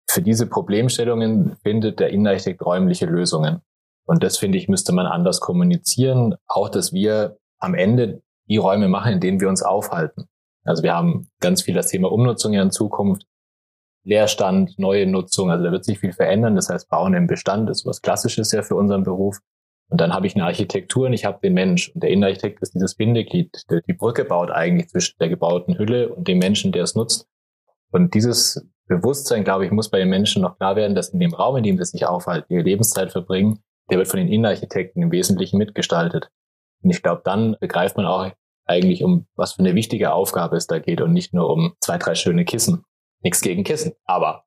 für 0.09 0.23
diese 0.23 0.47
Problemstellungen 0.47 1.57
findet 1.63 2.01
der 2.01 2.11
Innenarchitekt 2.11 2.65
räumliche 2.65 3.07
Lösungen. 3.07 3.61
Und 4.07 4.23
das 4.23 4.37
finde 4.37 4.59
ich, 4.59 4.69
müsste 4.69 4.93
man 4.93 5.07
anders 5.07 5.41
kommunizieren. 5.41 6.35
Auch, 6.47 6.69
dass 6.69 6.93
wir 6.93 7.39
am 7.59 7.75
Ende 7.75 8.23
die 8.49 8.59
Räume 8.59 8.89
machen, 8.89 9.15
in 9.15 9.21
denen 9.21 9.41
wir 9.41 9.49
uns 9.49 9.63
aufhalten. 9.63 10.29
Also 10.65 10.83
wir 10.83 10.95
haben 10.95 11.29
ganz 11.41 11.63
viel 11.63 11.75
das 11.75 11.89
Thema 11.89 12.13
Umnutzung 12.13 12.53
ja 12.53 12.63
in 12.63 12.71
Zukunft. 12.71 13.27
Leerstand, 14.05 14.79
neue 14.79 15.07
Nutzung, 15.07 15.51
also 15.51 15.65
da 15.65 15.73
wird 15.73 15.85
sich 15.85 15.99
viel 15.99 16.13
verändern. 16.13 16.57
Das 16.57 16.69
heißt, 16.69 16.89
Bauen 16.89 17.15
im 17.15 17.27
Bestand 17.27 17.71
ist 17.71 17.87
was 17.87 18.03
Klassisches 18.03 18.53
ja 18.53 18.63
für 18.63 18.77
unseren 18.77 19.03
Beruf. 19.03 19.39
Und 19.91 20.01
dann 20.01 20.13
habe 20.13 20.27
ich 20.27 20.35
eine 20.35 20.45
Architektur 20.45 21.07
und 21.07 21.13
ich 21.13 21.25
habe 21.25 21.39
den 21.43 21.55
Mensch. 21.55 21.91
Und 21.91 22.03
der 22.03 22.11
Innenarchitekt 22.11 22.61
ist 22.63 22.75
dieses 22.75 22.95
Bindeglied, 22.95 23.51
der 23.71 23.81
die 23.83 23.93
Brücke 23.93 24.25
baut 24.25 24.51
eigentlich 24.51 24.89
zwischen 24.89 25.17
der 25.21 25.29
gebauten 25.29 25.79
Hülle 25.79 26.09
und 26.09 26.27
dem 26.29 26.39
Menschen, 26.39 26.73
der 26.73 26.85
es 26.85 26.95
nutzt. 26.95 27.27
Und 27.91 28.15
dieses 28.15 28.67
Bewusstsein, 28.87 29.45
glaube 29.45 29.65
ich, 29.65 29.71
muss 29.71 29.91
bei 29.91 29.99
den 29.99 30.11
Menschen 30.11 30.43
noch 30.43 30.57
klar 30.57 30.77
werden, 30.77 30.95
dass 30.95 31.11
in 31.11 31.21
dem 31.21 31.33
Raum, 31.33 31.57
in 31.57 31.63
dem 31.63 31.79
sie 31.79 31.85
sich 31.85 32.07
aufhalten, 32.07 32.53
ihre 32.53 32.63
Lebenszeit 32.63 33.13
verbringen, 33.13 33.61
der 33.91 33.99
wird 33.99 34.09
von 34.09 34.19
den 34.19 34.29
Innenarchitekten 34.29 35.03
im 35.03 35.13
Wesentlichen 35.13 35.59
mitgestaltet. 35.59 36.31
Und 36.83 36.91
ich 36.91 37.03
glaube, 37.03 37.23
dann 37.25 37.57
begreift 37.61 37.97
man 37.97 38.07
auch 38.07 38.31
eigentlich, 38.67 39.05
um 39.05 39.27
was 39.37 39.53
für 39.53 39.61
eine 39.61 39.75
wichtige 39.75 40.13
Aufgabe 40.13 40.57
es 40.57 40.67
da 40.67 40.79
geht 40.79 41.01
und 41.01 41.13
nicht 41.13 41.35
nur 41.35 41.51
um 41.51 41.75
zwei, 41.81 41.99
drei 41.99 42.15
schöne 42.15 42.45
Kissen. 42.45 42.85
Nichts 43.25 43.41
gegen 43.41 43.65
Kissen, 43.65 43.95
aber 44.05 44.45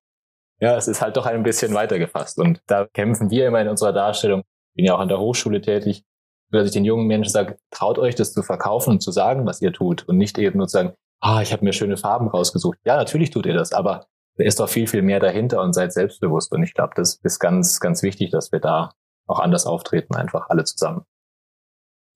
ja, 0.59 0.75
es 0.77 0.87
ist 0.87 1.01
halt 1.01 1.17
doch 1.17 1.25
ein 1.25 1.43
bisschen 1.43 1.73
weiter 1.73 1.99
gefasst. 1.99 2.39
Und 2.39 2.61
da 2.67 2.85
kämpfen 2.85 3.29
wir 3.29 3.47
immer 3.47 3.61
in 3.61 3.67
unserer 3.67 3.93
Darstellung 3.93 4.43
bin 4.77 4.85
ja 4.85 4.95
auch 4.95 4.99
an 4.99 5.09
der 5.09 5.19
Hochschule 5.19 5.59
tätig, 5.59 6.05
dass 6.51 6.67
ich 6.67 6.71
den 6.71 6.85
jungen 6.85 7.07
Menschen 7.07 7.31
sage, 7.31 7.57
traut 7.71 7.99
euch 7.99 8.15
das 8.15 8.31
zu 8.31 8.43
verkaufen 8.43 8.91
und 8.91 9.01
zu 9.01 9.11
sagen, 9.11 9.45
was 9.45 9.61
ihr 9.61 9.73
tut 9.73 10.07
und 10.07 10.17
nicht 10.17 10.37
eben 10.37 10.59
nur 10.59 10.67
zu 10.67 10.73
sagen, 10.73 10.93
ah, 11.19 11.41
ich 11.41 11.51
habe 11.51 11.65
mir 11.65 11.73
schöne 11.73 11.97
Farben 11.97 12.29
rausgesucht. 12.29 12.77
Ja, 12.85 12.95
natürlich 12.95 13.31
tut 13.31 13.45
ihr 13.47 13.53
das, 13.53 13.73
aber 13.73 14.05
da 14.37 14.45
ist 14.45 14.59
doch 14.59 14.69
viel, 14.69 14.87
viel 14.87 15.01
mehr 15.01 15.19
dahinter 15.19 15.61
und 15.61 15.73
seid 15.73 15.91
selbstbewusst. 15.91 16.53
Und 16.53 16.63
ich 16.63 16.73
glaube, 16.73 16.93
das 16.95 17.19
ist 17.23 17.39
ganz, 17.39 17.79
ganz 17.79 18.03
wichtig, 18.03 18.31
dass 18.31 18.51
wir 18.51 18.59
da 18.59 18.91
auch 19.25 19.39
anders 19.39 19.65
auftreten, 19.65 20.15
einfach 20.15 20.45
alle 20.49 20.63
zusammen. 20.63 21.01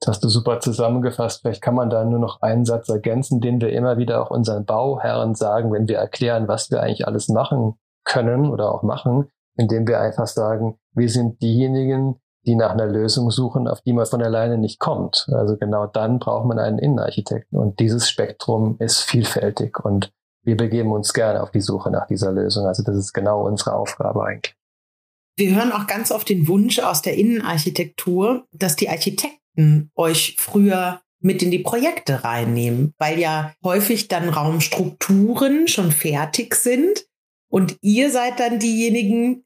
Das 0.02 0.16
hast 0.16 0.24
du 0.24 0.30
super 0.30 0.60
zusammengefasst. 0.60 1.42
Vielleicht 1.42 1.62
kann 1.62 1.76
man 1.76 1.92
da 1.92 2.04
nur 2.04 2.20
noch 2.20 2.42
einen 2.42 2.66
Satz 2.66 2.90
ergänzen, 2.90 3.40
den 3.40 3.62
wir 3.62 3.72
immer 3.72 3.98
wieder 3.98 4.22
auch 4.22 4.32
unseren 4.32 4.66
Bauherren 4.66 5.36
sagen, 5.36 5.72
wenn 5.72 5.88
wir 5.88 6.00
erklären, 6.00 6.48
was 6.48 6.72
wir 6.72 6.82
eigentlich 6.82 7.08
alles 7.08 7.30
machen 7.30 7.76
können 8.04 8.50
oder 8.50 8.74
auch 8.74 8.82
machen, 8.82 9.30
indem 9.58 9.88
wir 9.88 10.00
einfach 10.02 10.26
sagen, 10.26 10.80
wir 10.94 11.08
sind 11.08 11.40
diejenigen, 11.44 12.20
die 12.48 12.56
nach 12.56 12.72
einer 12.72 12.88
Lösung 12.88 13.30
suchen, 13.30 13.68
auf 13.68 13.82
die 13.82 13.94
man 13.94 14.08
von 14.08 14.24
alleine 14.24 14.58
nicht 14.58 14.80
kommt. 14.80 15.28
Also 15.32 15.56
genau 15.56 15.86
dann 15.86 16.18
braucht 16.18 16.48
man 16.48 16.58
einen 16.58 16.80
Innenarchitekten. 16.80 17.60
Und 17.60 17.80
dieses 17.80 18.10
Spektrum 18.10 18.78
ist 18.80 19.02
vielfältig 19.02 19.80
und 19.86 20.12
wir 20.44 20.58
begeben 20.58 20.92
uns 20.92 21.14
gerne 21.14 21.44
auf 21.44 21.52
die 21.52 21.62
Suche 21.62 21.92
nach 21.92 22.08
dieser 22.08 22.32
Lösung. 22.32 22.66
Also 22.66 22.82
das 22.82 22.96
ist 22.96 23.14
genau 23.14 23.46
unsere 23.46 23.76
Aufgabe 23.76 24.24
eigentlich. 24.24 24.56
Wir 25.38 25.56
hören 25.56 25.72
auch 25.72 25.86
ganz 25.86 26.12
oft 26.12 26.28
den 26.28 26.48
Wunsch 26.48 26.80
aus 26.80 27.04
der 27.04 27.16
Innenarchitektur, 27.16 28.46
dass 28.52 28.76
die 28.76 28.90
Architekten 28.90 29.41
euch 29.96 30.36
früher 30.40 31.02
mit 31.20 31.44
in 31.44 31.52
die 31.52 31.60
Projekte 31.60 32.24
reinnehmen, 32.24 32.94
weil 32.98 33.20
ja 33.20 33.54
häufig 33.64 34.08
dann 34.08 34.30
Raumstrukturen 34.30 35.68
schon 35.68 35.92
fertig 35.92 36.56
sind 36.56 37.06
und 37.50 37.78
ihr 37.82 38.10
seid 38.10 38.40
dann 38.40 38.60
diejenigen, 38.60 39.46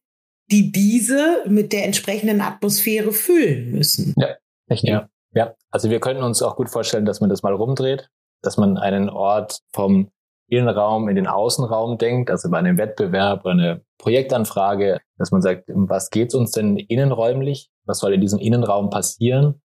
die 0.52 0.72
diese 0.72 1.44
mit 1.48 1.74
der 1.74 1.86
entsprechenden 1.86 2.39
Atmosphäre 2.41 3.12
füllen 3.12 3.72
müssen. 3.72 4.13
Ja, 4.18 4.36
echt. 4.68 4.84
Ja. 4.84 5.10
ja, 5.34 5.56
also 5.72 5.89
wir 5.89 6.00
könnten 6.00 6.24
uns 6.24 6.41
auch 6.41 6.56
gut 6.56 6.70
vorstellen, 6.70 7.06
dass 7.06 7.20
man 7.20 7.30
das 7.30 7.44
mal 7.44 7.54
rumdreht, 7.54 8.10
dass 8.41 8.58
man 8.58 8.78
einen 8.78 9.10
Ort 9.10 9.60
vom 9.74 10.12
Innenraum 10.48 11.10
in 11.10 11.15
den 11.15 11.28
Außenraum 11.28 11.98
denkt, 11.98 12.30
also 12.30 12.50
bei 12.52 12.60
einem 12.60 12.78
Wettbewerb 12.78 13.44
oder 13.44 13.54
einer 13.54 13.82
Projektanfrage, 13.98 15.00
dass 15.18 15.32
man 15.32 15.41
sagt, 15.41 15.70
um 15.70 15.89
was 15.89 16.12
geht's 16.12 16.36
uns 16.36 16.52
denn 16.52 16.78
innenräumlich? 16.78 17.70
Was 17.86 18.00
soll 18.00 18.13
in 18.13 18.22
diesem 18.22 18.39
Innenraum 18.39 18.91
passieren? 18.91 19.62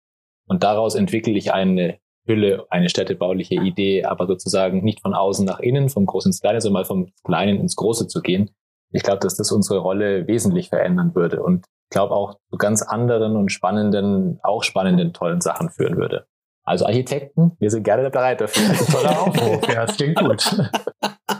Und 0.50 0.62
daraus 0.64 0.94
entwickle 0.94 1.32
ich 1.32 1.52
eine 1.52 1.98
Hülle, 2.26 2.66
eine 2.68 2.88
städtebauliche 2.88 3.54
Idee, 3.54 4.04
aber 4.04 4.26
sozusagen 4.26 4.82
nicht 4.82 5.00
von 5.00 5.14
außen 5.14 5.46
nach 5.46 5.60
innen, 5.60 5.88
vom 5.88 6.06
Großen 6.06 6.28
ins 6.28 6.40
Kleine, 6.40 6.60
sondern 6.60 6.82
mal 6.82 6.84
vom 6.84 7.12
Kleinen 7.24 7.60
ins 7.60 7.76
Große 7.76 8.08
zu 8.08 8.20
gehen 8.20 8.50
ich 8.92 9.02
glaube, 9.02 9.20
dass 9.20 9.36
das 9.36 9.52
unsere 9.52 9.78
Rolle 9.78 10.26
wesentlich 10.26 10.68
verändern 10.68 11.14
würde 11.14 11.42
und 11.42 11.66
ich 11.66 11.94
glaube 11.94 12.14
auch 12.14 12.34
zu 12.50 12.56
ganz 12.56 12.82
anderen 12.82 13.36
und 13.36 13.50
spannenden, 13.50 14.38
auch 14.42 14.62
spannenden, 14.62 15.12
tollen 15.12 15.40
Sachen 15.40 15.70
führen 15.70 15.96
würde. 15.96 16.26
Also 16.62 16.86
Architekten, 16.86 17.56
wir 17.58 17.70
sind 17.70 17.82
gerne 17.82 18.10
bereit 18.10 18.40
dafür. 18.40 18.68
Das 18.68 18.80
ist 18.80 18.88
ein 18.88 18.94
toller 18.94 19.22
Aufruf. 19.22 19.68
ja, 19.68 19.86
das 19.86 19.96
klingt 19.96 20.16
gut. 20.16 20.70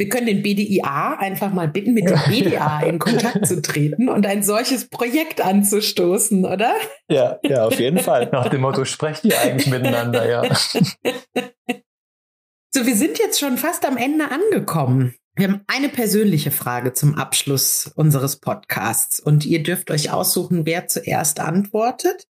Wir 0.00 0.08
können 0.08 0.28
den 0.28 0.40
BDIA 0.40 1.18
einfach 1.18 1.52
mal 1.52 1.68
bitten, 1.68 1.92
mit 1.92 2.08
dem 2.08 2.18
BDA 2.26 2.80
in 2.84 2.98
Kontakt 2.98 3.46
zu 3.46 3.60
treten 3.60 4.08
und 4.08 4.24
ein 4.24 4.42
solches 4.42 4.88
Projekt 4.88 5.42
anzustoßen, 5.42 6.46
oder? 6.46 6.74
Ja, 7.10 7.38
ja, 7.42 7.66
auf 7.66 7.78
jeden 7.78 7.98
Fall. 7.98 8.30
Nach 8.32 8.48
dem 8.48 8.62
Motto, 8.62 8.86
sprecht 8.86 9.26
ihr 9.26 9.38
eigentlich 9.38 9.66
miteinander, 9.66 10.26
ja. 10.26 10.42
So, 12.74 12.86
wir 12.86 12.96
sind 12.96 13.18
jetzt 13.18 13.38
schon 13.38 13.58
fast 13.58 13.84
am 13.84 13.98
Ende 13.98 14.30
angekommen. 14.30 15.16
Wir 15.34 15.48
haben 15.48 15.60
eine 15.66 15.90
persönliche 15.90 16.50
Frage 16.50 16.94
zum 16.94 17.16
Abschluss 17.16 17.92
unseres 17.94 18.40
Podcasts 18.40 19.20
und 19.20 19.44
ihr 19.44 19.62
dürft 19.62 19.90
euch 19.90 20.12
aussuchen, 20.12 20.64
wer 20.64 20.86
zuerst 20.86 21.40
antwortet. 21.40 22.26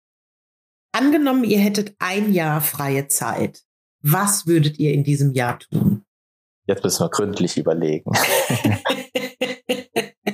Angenommen, 0.93 1.43
ihr 1.43 1.59
hättet 1.59 1.97
ein 1.99 2.33
Jahr 2.33 2.61
freie 2.61 3.09
Zeit. 3.09 3.65
Was 4.03 4.47
würdet 4.47 4.79
ihr 4.79 4.93
in 4.93 5.03
diesem 5.03 5.33
Jahr 5.33 5.59
tun? 5.59 6.06
Jetzt 6.67 6.83
müssen 6.83 7.05
wir 7.05 7.11
gründlich 7.11 7.57
überlegen. 7.57 8.13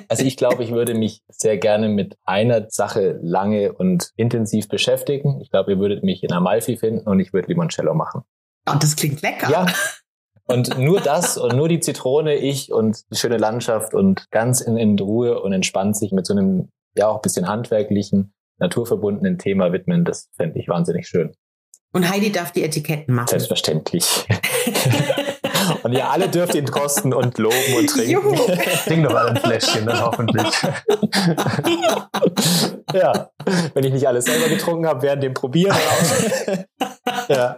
also 0.09 0.25
ich 0.25 0.37
glaube, 0.37 0.65
ich 0.65 0.73
würde 0.73 0.95
mich 0.95 1.23
sehr 1.29 1.59
gerne 1.59 1.89
mit 1.89 2.17
einer 2.25 2.69
Sache 2.71 3.19
lange 3.23 3.73
und 3.73 4.11
intensiv 4.17 4.69
beschäftigen. 4.69 5.41
Ich 5.43 5.51
glaube, 5.51 5.73
ihr 5.73 5.79
würdet 5.79 6.05
mich 6.05 6.23
in 6.23 6.33
Amalfi 6.33 6.77
finden 6.77 7.07
und 7.07 7.21
ich 7.21 7.33
würde 7.33 7.49
Limoncello 7.49 7.95
machen. 7.95 8.23
Oh, 8.69 8.75
das 8.81 8.97
klingt 8.97 9.23
lecker. 9.23 9.51
Ja, 9.51 9.67
und 10.47 10.79
nur 10.79 11.01
das 11.01 11.39
und 11.39 11.57
nur 11.57 11.69
die 11.69 11.81
Zitrone, 11.81 12.35
ich 12.35 12.73
und 12.73 13.03
die 13.11 13.17
schöne 13.17 13.39
Landschaft 13.39 13.95
und 13.95 14.31
ganz 14.31 14.61
in, 14.61 14.77
in 14.77 14.99
Ruhe 14.99 15.41
und 15.41 15.53
entspannt 15.53 15.97
sich 15.97 16.13
mit 16.13 16.27
so 16.27 16.35
einem, 16.35 16.69
ja, 16.97 17.09
auch 17.09 17.23
bisschen 17.23 17.49
handwerklichen, 17.49 18.35
naturverbundenen 18.59 19.39
Thema 19.39 19.73
widmen, 19.73 20.05
das 20.05 20.29
fände 20.37 20.59
ich 20.59 20.69
wahnsinnig 20.69 21.09
schön. 21.09 21.33
Und 21.93 22.11
Heidi 22.11 22.33
darf 22.33 22.53
die 22.53 22.65
Etiketten 22.65 23.15
machen. 23.15 23.29
Selbstverständlich. 23.29 24.27
und 25.83 25.93
ihr 25.93 26.09
alle 26.09 26.29
dürft 26.29 26.55
ihn 26.55 26.67
kosten 26.67 27.13
und 27.13 27.39
loben 27.39 27.75
und 27.77 27.89
trinken. 27.89 28.37
Trink 28.85 29.05
doch 29.09 29.15
alle 29.15 29.31
ein 29.31 29.37
Fläschchen, 29.37 29.87
dann 29.87 30.01
hoffentlich. 30.01 30.63
ja, 32.93 33.31
wenn 33.75 33.85
ich 33.85 33.93
nicht 33.93 34.07
alles 34.07 34.25
selber 34.27 34.49
getrunken 34.49 34.87
habe, 34.87 35.03
während 35.03 35.23
dem 35.23 35.35
Probieren. 35.35 35.77
ja. 37.29 37.57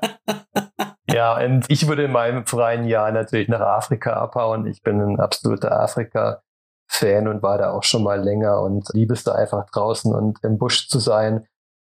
Ja, 1.09 1.37
und 1.45 1.67
ich 1.69 1.87
würde 1.87 2.05
in 2.05 2.13
meinem 2.13 2.47
freien 2.47 2.87
Jahr 2.87 3.13
natürlich 3.13 3.49
nach 3.49 3.61
Afrika 3.61 4.15
abhauen. 4.15 4.67
Ich 4.67 4.83
bin 4.83 5.01
ein 5.01 5.21
absoluter 5.21 5.81
Afrika-Fan 5.81 7.29
und 7.29 7.43
war 7.43 7.59
da 7.59 7.71
auch 7.73 7.85
schon 7.85 8.03
mal 8.03 8.21
länger 8.21 8.61
und 8.63 8.89
liebe 8.95 9.15
es 9.15 9.23
da 9.23 9.33
einfach 9.33 9.67
draußen 9.71 10.13
und 10.15 10.43
im 10.43 10.59
Busch 10.59 10.89
zu 10.89 10.99
sein 10.99 11.47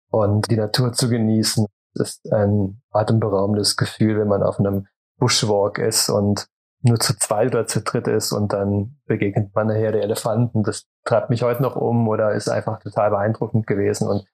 und 0.10 0.50
die 0.50 0.56
Natur 0.56 0.94
zu 0.94 1.10
genießen. 1.10 1.66
Das 1.96 2.12
ist 2.12 2.32
ein 2.32 2.82
atemberaubendes 2.92 3.76
Gefühl, 3.76 4.20
wenn 4.20 4.28
man 4.28 4.44
auf 4.44 4.60
einem 4.60 4.88
Bushwalk 5.20 5.78
ist 5.78 6.10
und 6.10 6.48
nur 6.82 7.00
zu 7.00 7.18
zweit 7.18 7.54
oder 7.54 7.68
zu 7.68 7.82
dritt 7.82 8.08
ist 8.08 8.32
und 8.32 8.54
dann 8.54 8.98
begegnet 9.06 9.54
man 9.54 9.68
nachher 9.68 9.92
der 9.92 10.04
Elefanten. 10.04 10.64
Das 10.64 10.88
treibt 11.06 11.30
mich 11.30 11.44
heute 11.44 11.62
noch 11.62 11.76
um 11.76 12.08
oder 12.08 12.32
ist 12.34 12.50
einfach 12.50 12.80
total 12.80 13.10
beeindruckend 13.10 13.68
gewesen 13.68 14.08
und 14.08 14.26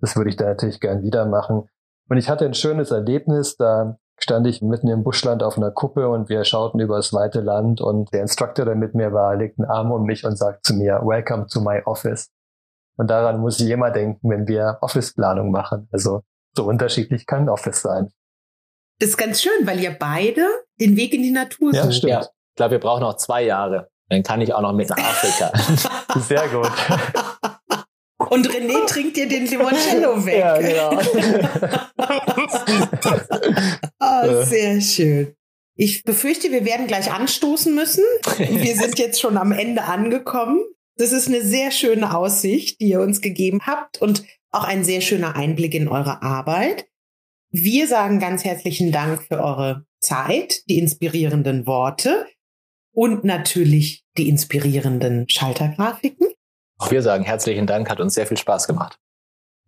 das 0.00 0.16
würde 0.16 0.30
ich 0.30 0.36
da 0.36 0.46
natürlich 0.46 0.80
gern 0.80 1.02
wieder 1.02 1.24
machen. 1.24 1.68
Und 2.08 2.16
ich 2.16 2.28
hatte 2.28 2.44
ein 2.44 2.54
schönes 2.54 2.90
Erlebnis, 2.90 3.56
da 3.56 3.96
stand 4.18 4.46
ich 4.46 4.60
mitten 4.60 4.88
im 4.88 5.02
Buschland 5.02 5.42
auf 5.42 5.56
einer 5.56 5.70
Kuppe 5.70 6.08
und 6.08 6.28
wir 6.28 6.44
schauten 6.44 6.80
über 6.80 6.96
das 6.96 7.12
weite 7.12 7.40
Land 7.40 7.80
und 7.80 8.12
der 8.12 8.22
Instructor, 8.22 8.64
der 8.64 8.74
mit 8.74 8.94
mir 8.94 9.12
war, 9.12 9.36
legt 9.36 9.58
einen 9.58 9.70
Arm 9.70 9.92
um 9.92 10.04
mich 10.04 10.24
und 10.24 10.36
sagt 10.36 10.64
zu 10.66 10.74
mir, 10.74 11.00
Welcome 11.04 11.46
to 11.46 11.60
my 11.60 11.82
office. 11.84 12.30
Und 12.96 13.10
daran 13.10 13.40
muss 13.40 13.58
ich 13.60 13.70
immer 13.70 13.90
denken, 13.90 14.28
wenn 14.30 14.46
wir 14.46 14.78
Office-Planung 14.80 15.50
machen. 15.50 15.88
Also 15.90 16.22
so 16.56 16.64
unterschiedlich 16.64 17.26
kann 17.26 17.48
Office 17.48 17.82
sein. 17.82 18.10
Das 18.98 19.10
ist 19.10 19.16
ganz 19.16 19.42
schön, 19.42 19.66
weil 19.66 19.80
ihr 19.80 19.90
beide 19.90 20.46
den 20.80 20.96
Weg 20.96 21.14
in 21.14 21.22
die 21.22 21.30
Natur 21.30 21.74
ja, 21.74 21.84
sucht. 21.84 21.96
Stimmt. 21.96 22.10
Ja, 22.10 22.20
ich 22.20 22.56
glaube, 22.56 22.72
wir 22.72 22.80
brauchen 22.80 23.00
noch 23.00 23.16
zwei 23.16 23.42
Jahre. 23.42 23.90
Dann 24.08 24.22
kann 24.22 24.40
ich 24.40 24.52
auch 24.52 24.60
noch 24.60 24.72
mit 24.72 24.88
nach 24.90 24.98
Afrika. 24.98 25.52
Sehr 26.20 26.48
gut. 26.48 26.70
Und 28.30 28.48
René 28.48 28.86
trinkt 28.86 29.16
dir 29.16 29.28
den 29.28 29.46
Limoncello 29.46 30.24
weg. 30.24 30.38
Ja, 30.38 30.58
genau. 30.58 31.00
oh, 34.00 34.44
sehr 34.44 34.80
schön. 34.80 35.34
Ich 35.76 36.04
befürchte, 36.04 36.50
wir 36.50 36.64
werden 36.64 36.86
gleich 36.86 37.12
anstoßen 37.12 37.74
müssen. 37.74 38.04
Wir 38.38 38.76
sind 38.76 38.98
jetzt 38.98 39.20
schon 39.20 39.36
am 39.36 39.52
Ende 39.52 39.82
angekommen. 39.82 40.62
Das 40.96 41.12
ist 41.12 41.28
eine 41.28 41.42
sehr 41.42 41.70
schöne 41.70 42.14
Aussicht, 42.16 42.80
die 42.80 42.90
ihr 42.90 43.00
uns 43.00 43.20
gegeben 43.20 43.60
habt. 43.66 44.00
Und 44.00 44.24
Auch 44.52 44.64
ein 44.64 44.84
sehr 44.84 45.00
schöner 45.00 45.34
Einblick 45.34 45.74
in 45.74 45.88
eure 45.88 46.22
Arbeit. 46.22 46.86
Wir 47.56 47.86
sagen 47.86 48.18
ganz 48.18 48.42
herzlichen 48.42 48.90
Dank 48.90 49.22
für 49.22 49.40
eure 49.40 49.86
Zeit, 50.00 50.68
die 50.68 50.80
inspirierenden 50.80 51.68
Worte 51.68 52.26
und 52.92 53.22
natürlich 53.22 54.02
die 54.18 54.28
inspirierenden 54.28 55.28
Schaltergrafiken. 55.28 56.26
Auch 56.78 56.90
wir 56.90 57.00
sagen 57.00 57.22
herzlichen 57.22 57.68
Dank, 57.68 57.88
hat 57.88 58.00
uns 58.00 58.14
sehr 58.14 58.26
viel 58.26 58.38
Spaß 58.38 58.66
gemacht. 58.66 58.98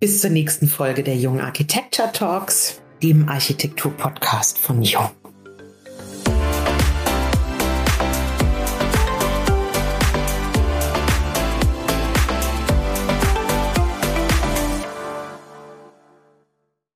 Bis 0.01 0.21
zur 0.21 0.31
nächsten 0.31 0.67
Folge 0.67 1.05
der 1.05 1.15
Jung 1.15 1.41
Architecture 1.41 2.11
Talks, 2.11 2.83
dem 3.05 3.29
Architektur-Podcast 3.29 4.59
von 4.59 4.83
Jung. 4.83 5.09